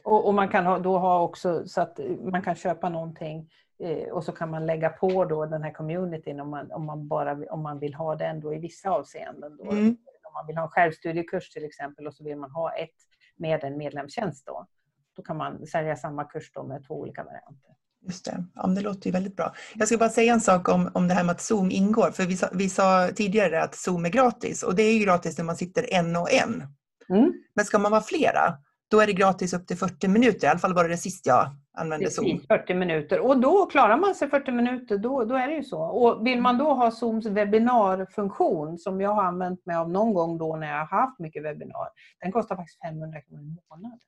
[0.03, 3.49] Och, och, man kan ha, då ha också så att man kan köpa någonting
[3.83, 7.07] eh, och så kan man lägga på då den här communityn om man, om man,
[7.07, 9.57] bara, om man vill ha den då i vissa avseenden.
[9.57, 9.71] Då.
[9.71, 9.97] Mm
[10.31, 12.95] om man vill ha en självstudiekurs till exempel och så vill man ha ett
[13.37, 14.67] med en medlemstjänst då.
[15.15, 17.71] Då kan man sälja samma kurs då med två olika varianter.
[18.07, 18.45] Just det.
[18.55, 19.53] Ja, det låter ju väldigt bra.
[19.75, 22.11] Jag ska bara säga en sak om, om det här med att Zoom ingår.
[22.11, 25.37] För vi sa, vi sa tidigare att Zoom är gratis och det är ju gratis
[25.37, 26.63] när man sitter en och en.
[27.09, 27.33] Mm.
[27.53, 28.57] Men ska man vara flera,
[28.91, 30.47] då är det gratis upp till 40 minuter.
[30.47, 32.39] I alla fall var det det sist jag använde Precis, Zoom.
[32.47, 33.19] 40 minuter.
[33.19, 35.81] Och då klarar man sig 40 minuter, då, då är det ju så.
[35.81, 40.37] Och vill man då ha Zooms webbinarfunktion, som jag har använt mig av någon gång
[40.37, 41.87] då när jag har haft mycket webbinar,
[42.21, 43.99] den kostar faktiskt 500 kronor i månaden.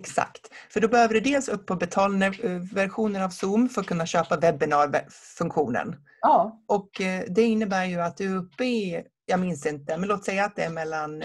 [0.00, 0.40] Exakt,
[0.70, 5.96] för då behöver du dels upp på betalversionen av Zoom för att kunna köpa webbinarfunktionen.
[6.20, 6.62] Ja.
[6.68, 10.24] Och eh, det innebär ju att du är uppe i jag minns inte, men låt
[10.24, 11.22] säga att det är mellan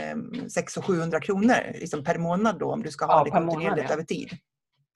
[0.50, 3.89] 600 och 700 kronor liksom per månad då om du ska ha ja, det kontinuerligt
[3.89, 3.93] ja.
[3.93, 4.30] över tid.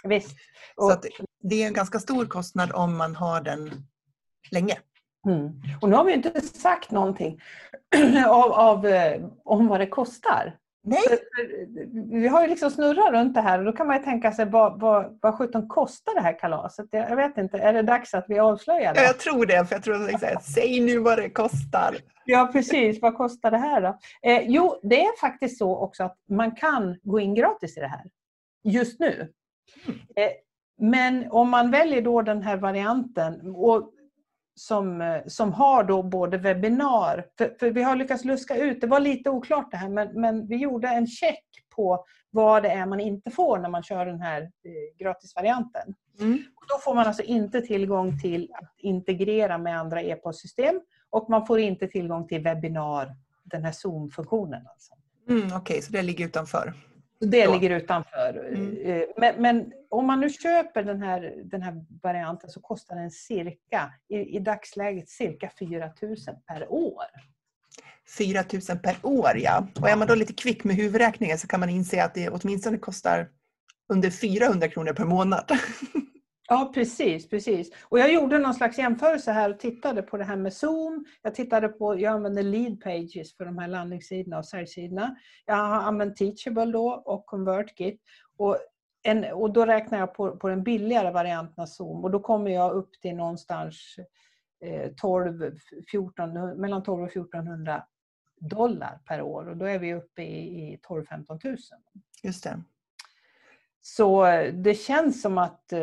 [0.03, 0.35] Visst.
[0.75, 1.01] Och, så
[1.43, 3.71] det är en ganska stor kostnad om man har den
[4.51, 4.77] länge.
[5.27, 5.61] Mm.
[5.81, 7.41] Och nu har vi inte sagt någonting
[8.27, 10.57] av, av, eh, om vad det kostar.
[10.83, 11.01] Nej.
[12.11, 14.45] vi har ju liksom snurrat runt det här och då kan man ju tänka sig
[14.45, 16.87] vad, vad, vad sjutton kostar det här kalaset?
[16.91, 18.99] Jag vet inte, är det dags att vi avslöjar det?
[18.99, 21.95] Ja, jag tror det, för jag tror att säga, säg nu vad det kostar.
[22.25, 23.01] Ja, precis.
[23.01, 23.97] Vad kostar det här då?
[24.29, 27.87] Eh, jo, det är faktiskt så också att man kan gå in gratis i det
[27.87, 28.03] här
[28.63, 29.33] just nu.
[29.87, 29.99] Mm.
[30.15, 30.31] Eh,
[30.79, 33.93] men om man väljer då den här varianten och
[34.61, 38.87] som, eh, som har då både webbinar, för, för, vi har lyckats luska ut, det
[38.87, 41.45] var lite oklart det här, men, men vi gjorde en check
[41.75, 45.95] på vad det är man inte får när man kör den här eh, gratisvarianten.
[46.19, 46.43] Mm.
[46.69, 51.59] då får man alltså inte tillgång till att integrera med andra e-postsystem och man får
[51.59, 54.67] inte tillgång till webbinar, den här Zoom-funktionen.
[54.67, 54.93] Alltså.
[55.29, 56.73] Mm, Okej, okay, så det ligger utanför?
[57.21, 58.47] Det ligger utanför.
[58.53, 58.77] Mm.
[58.77, 63.11] Eh, men, men, om man nu köper den här, den här varianten så kostar den
[63.11, 66.15] cirka, i, i dagsläget cirka 4 000
[66.47, 67.05] per år.
[68.17, 69.67] 4 000 per år ja.
[69.81, 72.77] Och är man då lite kvick med huvudräkningen så kan man inse att det åtminstone
[72.77, 73.29] kostar
[73.89, 75.51] under 400 kronor per månad.
[76.51, 77.71] Ja, precis, precis.
[77.83, 81.05] Och jag gjorde någon slags jämförelse här och tittade på det här med Zoom.
[81.21, 85.15] Jag tittade på, jag använder lead pages för de här landningssidorna och säljsidorna.
[85.45, 88.01] Jag har använt Teachable då och ConvertKit.
[88.37, 88.57] Och,
[89.03, 92.51] en, och då räknar jag på, på den billigare varianten av Zoom och då kommer
[92.51, 93.95] jag upp till någonstans
[94.65, 95.51] eh, 12,
[95.91, 97.83] 14, mellan 12 och 1400
[98.39, 101.57] dollar per år och då är vi uppe i, i 12-15 000.
[102.23, 102.63] Just det.
[103.81, 105.79] Så eh, det känns som att eh,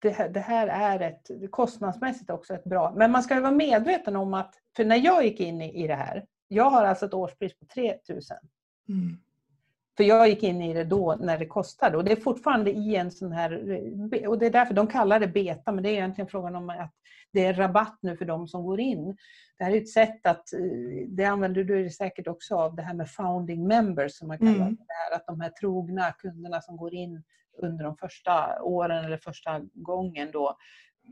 [0.00, 2.92] det här, är ett, kostnadsmässigt också ett bra...
[2.96, 5.94] Men man ska ju vara medveten om att, för när jag gick in i det
[5.94, 8.36] här, jag har alltså ett årspris på 3000.
[8.88, 9.18] Mm.
[9.98, 12.96] För jag gick in i det då när det kostade och det är fortfarande i
[12.96, 13.52] en sån här...
[14.28, 16.94] Och det är därför de kallar det beta, men det är egentligen frågan om att
[17.32, 19.16] det är rabatt nu för de som går in.
[19.58, 22.94] Det här är ett sätt att, eh, det använder du säkert också av, det här
[22.94, 24.74] med founding members som man kallar mm.
[24.74, 24.84] det.
[24.88, 27.22] Här, att de här trogna kunderna som går in
[27.62, 30.56] under de första åren eller första gången då,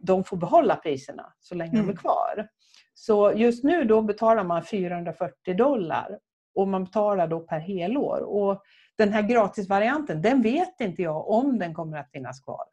[0.03, 1.83] de får behålla priserna så länge mm.
[1.83, 1.97] de är mm.
[1.97, 2.49] kvar.
[2.95, 6.19] Så just nu då betalar man 440 dollar
[6.57, 8.21] och man betalar då per helår.
[8.21, 8.63] Och
[8.97, 12.65] den här gratisvarianten, den vet inte jag om den kommer att finnas kvar.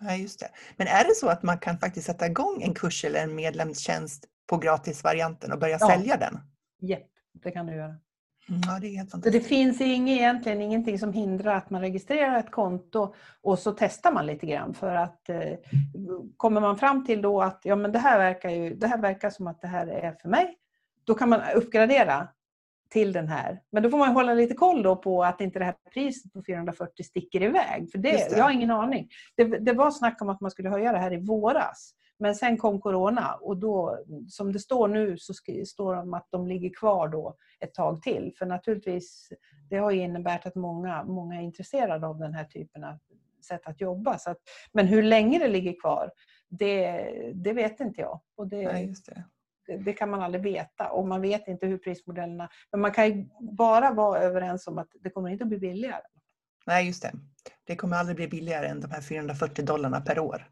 [0.00, 0.48] Ja, just det.
[0.76, 4.24] Men är det så att man kan faktiskt sätta igång en kurs eller en medlemstjänst
[4.46, 5.88] på gratisvarianten och börja ja.
[5.88, 6.40] sälja den?
[6.80, 7.96] Japp, det kan du göra.
[8.48, 9.42] Mm, ja, det, är helt fantastiskt.
[9.42, 14.12] det finns inget, egentligen ingenting som hindrar att man registrerar ett konto och så testar
[14.12, 15.52] man lite grann för att eh,
[16.36, 19.30] kommer man fram till då att ja, men det, här verkar ju, det här verkar
[19.30, 20.56] som att det här är för mig,
[21.04, 22.28] då kan man uppgradera
[22.92, 23.60] till den här.
[23.72, 26.42] Men då får man hålla lite koll då på att inte det här priset på
[26.42, 27.90] 440 sticker iväg.
[27.90, 28.36] För det, det.
[28.36, 29.08] jag har ingen aning.
[29.36, 31.94] Det, det var snack om att man skulle höja det här i våras.
[32.18, 35.34] Men sen kom Corona och då, som det står nu, så
[35.66, 38.32] står om att de ligger kvar då ett tag till.
[38.38, 39.32] För naturligtvis,
[39.70, 42.98] det har ju inneburit att många, många är intresserade av den här typen av
[43.44, 44.18] sätt att jobba.
[44.18, 44.38] Så att,
[44.72, 46.10] men hur länge det ligger kvar,
[46.48, 48.20] det, det vet inte jag.
[48.36, 49.24] Och det, Nej, just det.
[49.76, 52.48] Det, kan man aldrig veta och man vet inte hur prismodellerna...
[52.72, 56.02] Men man kan ju bara vara överens om att det kommer inte att bli billigare.
[56.66, 57.12] Nej, just det.
[57.66, 60.48] Det kommer aldrig bli billigare än de här 440 dollarna per år.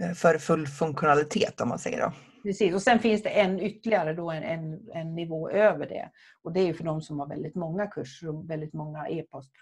[0.00, 2.12] eh, För full funktionalitet om man säger då.
[2.42, 6.10] Precis, och sen finns det en ytterligare då en, en, en nivå över det.
[6.42, 9.52] Och det är för de som har väldigt många kurser och väldigt många e-post,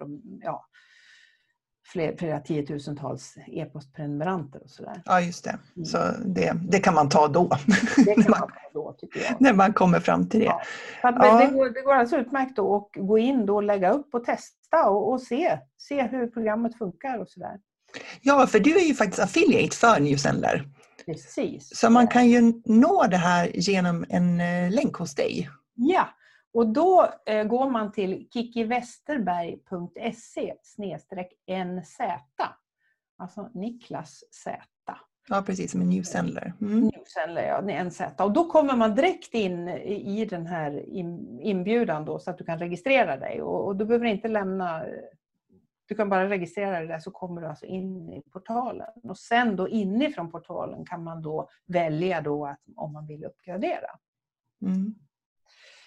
[0.43, 0.67] ja,
[1.87, 5.03] flera, flera tiotusentals e-postprenumeranter och sådär.
[5.05, 5.59] Ja, just det.
[5.85, 7.51] Så det, det kan man ta då.
[7.97, 9.41] Det kan man ta då tycker jag.
[9.41, 10.47] När man kommer fram till det.
[10.47, 10.61] Ja.
[11.03, 11.39] Att Ja.
[11.41, 14.25] det, går, det går alltså utmärkt då att gå in då och lägga upp och
[14.25, 17.59] testa och, och se, se hur programmet funkar och sådär.
[18.21, 20.69] Ja, för du är ju faktiskt affiliate för Newsendler.
[21.07, 21.79] Precis.
[21.79, 25.51] Så man kan ju nå det här genom en eh, länk hos dig.
[25.75, 26.09] Ja,
[26.53, 30.55] och då eh, går man till kickiwesterberg.se
[31.65, 31.99] nz.
[33.19, 34.61] Alltså Niklas Z.
[35.29, 36.53] Ja, precis som en Newsendler.
[36.61, 36.81] Mm.
[36.81, 38.01] Newsendler, ja, NZ.
[38.19, 42.45] Och då kommer man direkt in i den här in- inbjudan då, så att du
[42.45, 43.43] kan registrera dig.
[43.43, 44.85] Och, och du behöver inte lämna...
[45.87, 48.91] Du kan bara registrera dig där så kommer du alltså in i portalen.
[49.03, 53.91] Och sen då inifrån portalen kan man då välja då att, om man vill uppgradera.
[54.63, 54.95] Mm.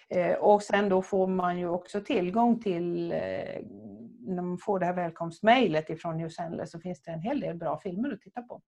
[0.09, 3.17] Eh, Och sen då får man ju också tillgång till, eh,
[4.19, 7.79] när man får det här välkomstmejlet ifrån Newsendler så finns det en hel del bra
[7.79, 8.61] filmer att titta på.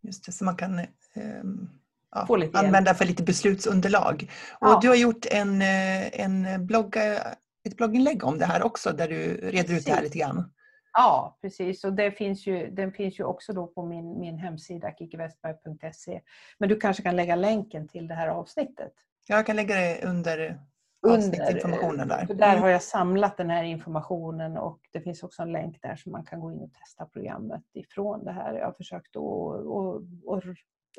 [0.00, 0.78] Just det, så man kan
[1.14, 1.68] ehm,
[2.10, 4.30] ja, använda för lite beslutsunderlag.
[4.60, 4.74] Ja.
[4.74, 7.18] Och du har gjort en, eh, en blogga,
[7.64, 10.52] ett blogginlägg om det här också där du reder ut det här lite grann.
[10.92, 11.84] Ja, precis.
[11.84, 16.20] Och det finns ju, den finns ju också då på min, min hemsida kikivestberg.se.
[16.58, 18.92] Men du kanske kan lägga länken till det här avsnittet.
[19.28, 20.60] Jag kan lägga det under
[21.02, 22.26] Under, avsnittinformationen där.
[22.26, 22.62] För där Mm.
[22.62, 26.24] har jag samlat den här informationen och det finns också en länk där så man
[26.24, 28.54] kan gå in och testa programmet ifrån det här.
[28.54, 30.44] Jag har försökt att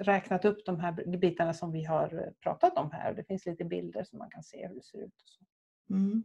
[0.05, 3.13] räknat upp de här bitarna som vi har pratat om här.
[3.13, 5.13] Det finns lite bilder så man kan se hur det ser ut.
[5.89, 6.23] Mm.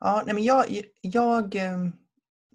[0.00, 0.64] Ja, nej, men jag,
[1.00, 1.78] jag eh,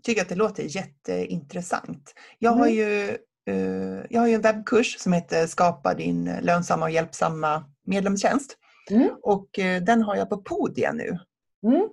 [0.03, 2.14] tycker att det låter jätteintressant.
[2.39, 2.76] Jag har Mm.
[2.78, 8.57] ju eh, jag har ju en webbkurs som heter Skapa din lönsamma och hjälpsamma medlemstjänst.
[8.91, 9.09] Mm.
[9.23, 11.19] Och eh, den har jag på Podia nu.
[11.63, 11.89] Mm.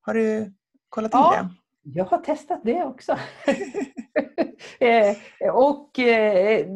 [0.00, 0.52] Har du
[0.88, 1.42] kollat in Ja.
[1.42, 1.48] det?
[1.94, 3.18] Jag har testat det också.
[4.80, 5.16] Eh,
[5.54, 6.66] och eh,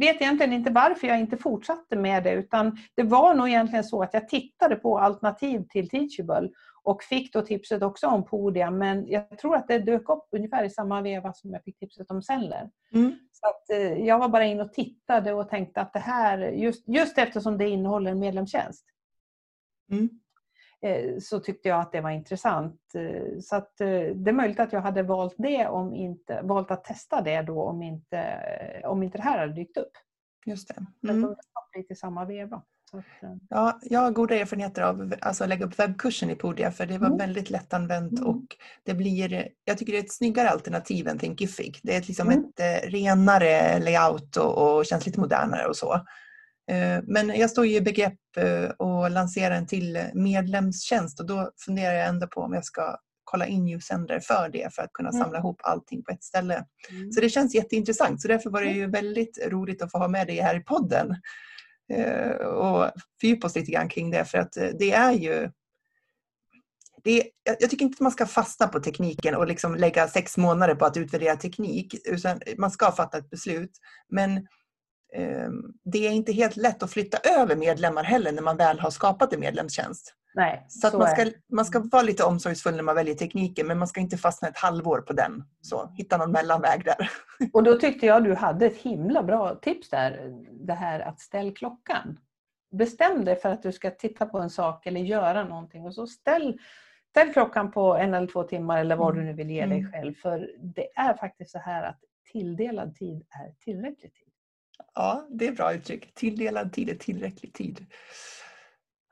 [0.00, 4.02] vet egentligen inte varför jag inte fortsatte med det utan det var nog egentligen så
[4.02, 6.48] att jag tittade på alternativ till Teachable
[6.82, 10.64] och fick då tipset också om Podia men jag tror att det dök upp ungefär
[10.64, 12.70] i samma veva som jag fick tipset om Zeller.
[12.94, 13.18] Mm.
[13.32, 16.88] Så att, eh, jag var bara in och tittade och tänkte att det här, just,
[16.88, 18.86] just eftersom det innehåller en medlemstjänst,
[19.92, 20.08] Mm.
[20.82, 22.80] eh, så tyckte jag att det var intressant.
[22.94, 23.76] Eh, Så att,
[24.14, 27.62] det är möjligt att jag hade valt det om inte, valt att testa det då
[27.62, 29.92] om inte, om inte det här hade dykt upp.
[30.46, 30.74] Just det.
[31.08, 31.16] Mm.
[31.16, 31.30] Mm.
[31.30, 32.62] Det var lite i samma veva.
[32.92, 36.72] Att, eh, Ja, jag har goda erfarenheter av alltså, att lägga upp webbkursen i Podia
[36.72, 37.18] för det var Mm.
[37.18, 38.26] väldigt lättanvänt Mm.
[38.26, 38.42] och
[38.84, 41.80] det blir, jag tycker det är ett snyggare alternativ än Thinkific.
[41.82, 42.44] Det är liksom Mm.
[42.44, 45.94] ett eh, renare layout och, och känns lite modernare och så.
[46.70, 51.50] Eh, Men jag står ju i begrepp eh, att lansera en till medlemstjänst och då
[51.64, 55.08] funderar jag ändå på om jag ska kolla in Newsender för det för att kunna
[55.08, 55.22] Mm.
[55.22, 56.64] samla ihop allting på ett ställe.
[56.90, 57.12] mm.
[57.12, 60.26] Så det känns jätteintressant så därför var det ju väldigt roligt att få ha med
[60.26, 61.16] dig här i podden eh,
[61.90, 65.50] Eh, och fördjupa oss lite grann kring det för att eh, det är ju
[67.04, 70.36] det är, jag tycker inte att man ska fastna på tekniken och liksom lägga sex
[70.36, 71.94] månader på att utvärdera teknik.
[72.04, 73.70] Utan man ska fatta ett beslut.
[74.08, 74.36] Men
[75.16, 78.90] ehm, det är inte helt lätt att flytta över medlemmar heller när man väl har
[78.90, 80.14] skapat en medlemstjänst.
[80.34, 83.78] Nej, Så, att man, ska, man ska vara lite omsorgsfull när man väljer tekniken men
[83.78, 85.44] man ska inte fastna ett halvår på den.
[85.60, 87.10] Så hitta någon mellanväg där.
[87.52, 90.38] Och då tyckte jag du hade ett himla bra tips där.
[90.50, 92.18] Det här att ställ klockan.
[92.72, 96.06] Bestäm dig för att du ska titta på en sak eller göra någonting och så
[96.06, 96.58] ställ,
[97.10, 99.92] ställ klockan på en eller två timmar eller vad du nu vill ge dig Mm.
[99.92, 100.14] själv.
[100.14, 101.98] För det är faktiskt så här att
[102.32, 104.26] tilldelad tid är tillräcklig tid.
[104.94, 106.14] Ja, det är bra uttryck.
[106.14, 107.86] Tilldelad tid är tillräcklig tid.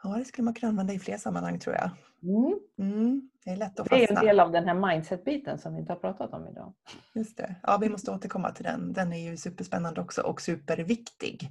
[0.02, 1.90] Ja, det skulle man kunna använda i fler sammanhang tror jag.
[2.22, 2.58] Mm.
[2.78, 4.20] Mm, det är lätt att Det är fastna.
[4.20, 6.74] en del av den här mindset-biten som vi inte har pratat om idag.
[7.14, 7.54] Just det.
[7.62, 8.92] Ja, vi måste återkomma till den.
[8.92, 11.50] Den är ju superspännande också och superviktig.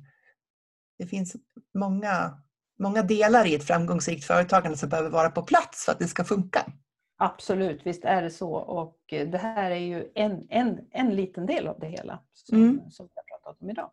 [0.98, 1.36] Det finns
[1.74, 2.42] många
[2.80, 6.24] många delar i ett framgångsrikt företagande som behöver vara på plats för att det ska
[6.24, 6.66] funka.
[7.18, 8.54] Absolut, visst är det så.
[8.54, 12.92] Och det här är ju en, en, en liten del av det hela som, mm.
[12.92, 13.92] som vi har pratat om idag.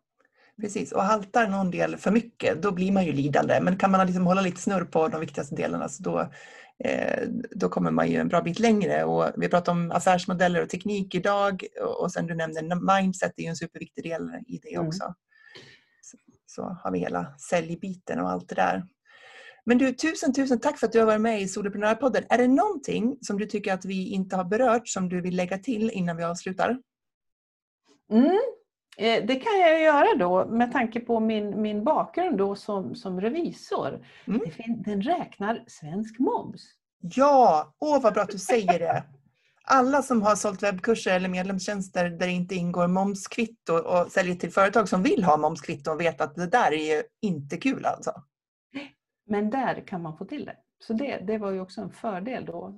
[0.61, 3.59] Precis, och haltar någon del för mycket då blir man ju lidande.
[3.61, 6.19] Men kan man liksom hålla lite snurr på de viktigaste delarna så då,
[6.83, 9.03] eh, då kommer man ju en bra bit längre.
[9.03, 11.63] Och vi pratar om affärsmodeller och teknik idag
[11.99, 14.87] och sen du nämnde mindset, är ju en superviktig del i det mm.
[14.87, 15.03] också.
[15.03, 15.15] Mm.
[16.01, 18.83] Så, så, har vi hela säljbiten och allt det där.
[19.65, 22.23] Men du, tusen, tusen tack för att du har varit med i Soloprenörpodden.
[22.29, 25.57] Är det någonting som du tycker att vi inte har berört som du vill lägga
[25.57, 26.77] till innan vi avslutar?
[28.11, 28.39] Mm,
[28.97, 34.05] det kan jag göra då med tanke på min, min bakgrund då som, som revisor.
[34.27, 34.41] Mm.
[34.85, 36.61] Den räknar svensk moms.
[36.99, 39.03] Ja, åh vad bra att du säger det.
[39.67, 44.51] Alla som har sålt webbkurser eller medlemstjänster där det inte ingår momskvitto och säljer till
[44.51, 48.11] företag som vill ha momskvitto vet att det där är ju inte kul alltså.
[49.27, 50.55] Men där kan man få till det.
[50.79, 52.75] Så det, det var ju också en fördel då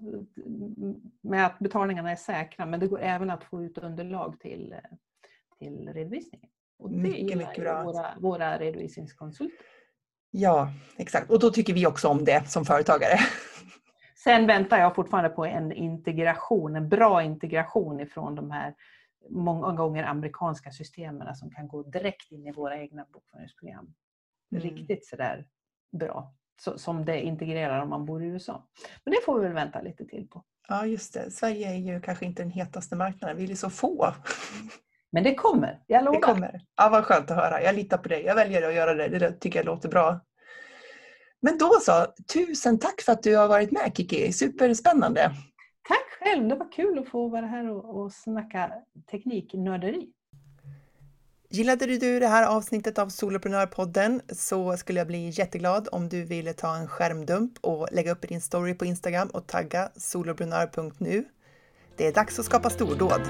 [1.21, 4.75] med att betalningarna är säkra men det går även att få ut underlag till,
[5.59, 6.49] till redovisningen.
[6.79, 7.83] Och det mycket, mycket bra.
[7.83, 9.65] Våra, våra redovisningskonsulter.
[10.31, 11.31] Ja, exakt.
[11.31, 13.19] Och då tycker vi också om det som företagare.
[14.23, 18.75] Sen väntar jag fortfarande på en integration, en bra integration ifrån de här
[19.29, 23.93] många gånger amerikanska systemen som kan gå direkt in i våra egna bokföringsprogram.
[24.51, 24.63] Mm.
[24.63, 25.47] Riktigt sådär
[25.91, 28.67] bra så, som det integrerar om man bor i USA.
[29.03, 30.43] Men det får vi väl vänta lite till på.
[30.67, 31.31] Ja, just det.
[31.31, 33.37] Sverige är ju kanske inte den hetaste marknaden.
[33.37, 34.13] Vi är så få.
[35.11, 36.19] Men det kommer, jag lovar.
[36.19, 36.61] Det kommer.
[36.75, 37.61] Ja, vad skönt att höra.
[37.61, 38.23] Jag litar på dig.
[38.23, 39.07] Jag väljer att göra det.
[39.07, 40.19] Det tycker jag låter bra.
[41.41, 44.33] Men då så, tusen tack för att du har varit med Kiki.
[44.33, 45.31] Superspännande.
[45.87, 46.47] Tack själv.
[46.47, 48.71] Det var kul att få vara här och, och snacka
[49.11, 50.07] tekniknörderi.
[51.49, 56.53] Gillade du det här avsnittet av Soloprenörpodden så skulle jag bli jätteglad om du ville
[56.53, 61.25] ta en skärmdump och lägga upp din story på Instagram och tagga soloprenör.nu.
[61.97, 63.21] Det är dags att skapa stordåd.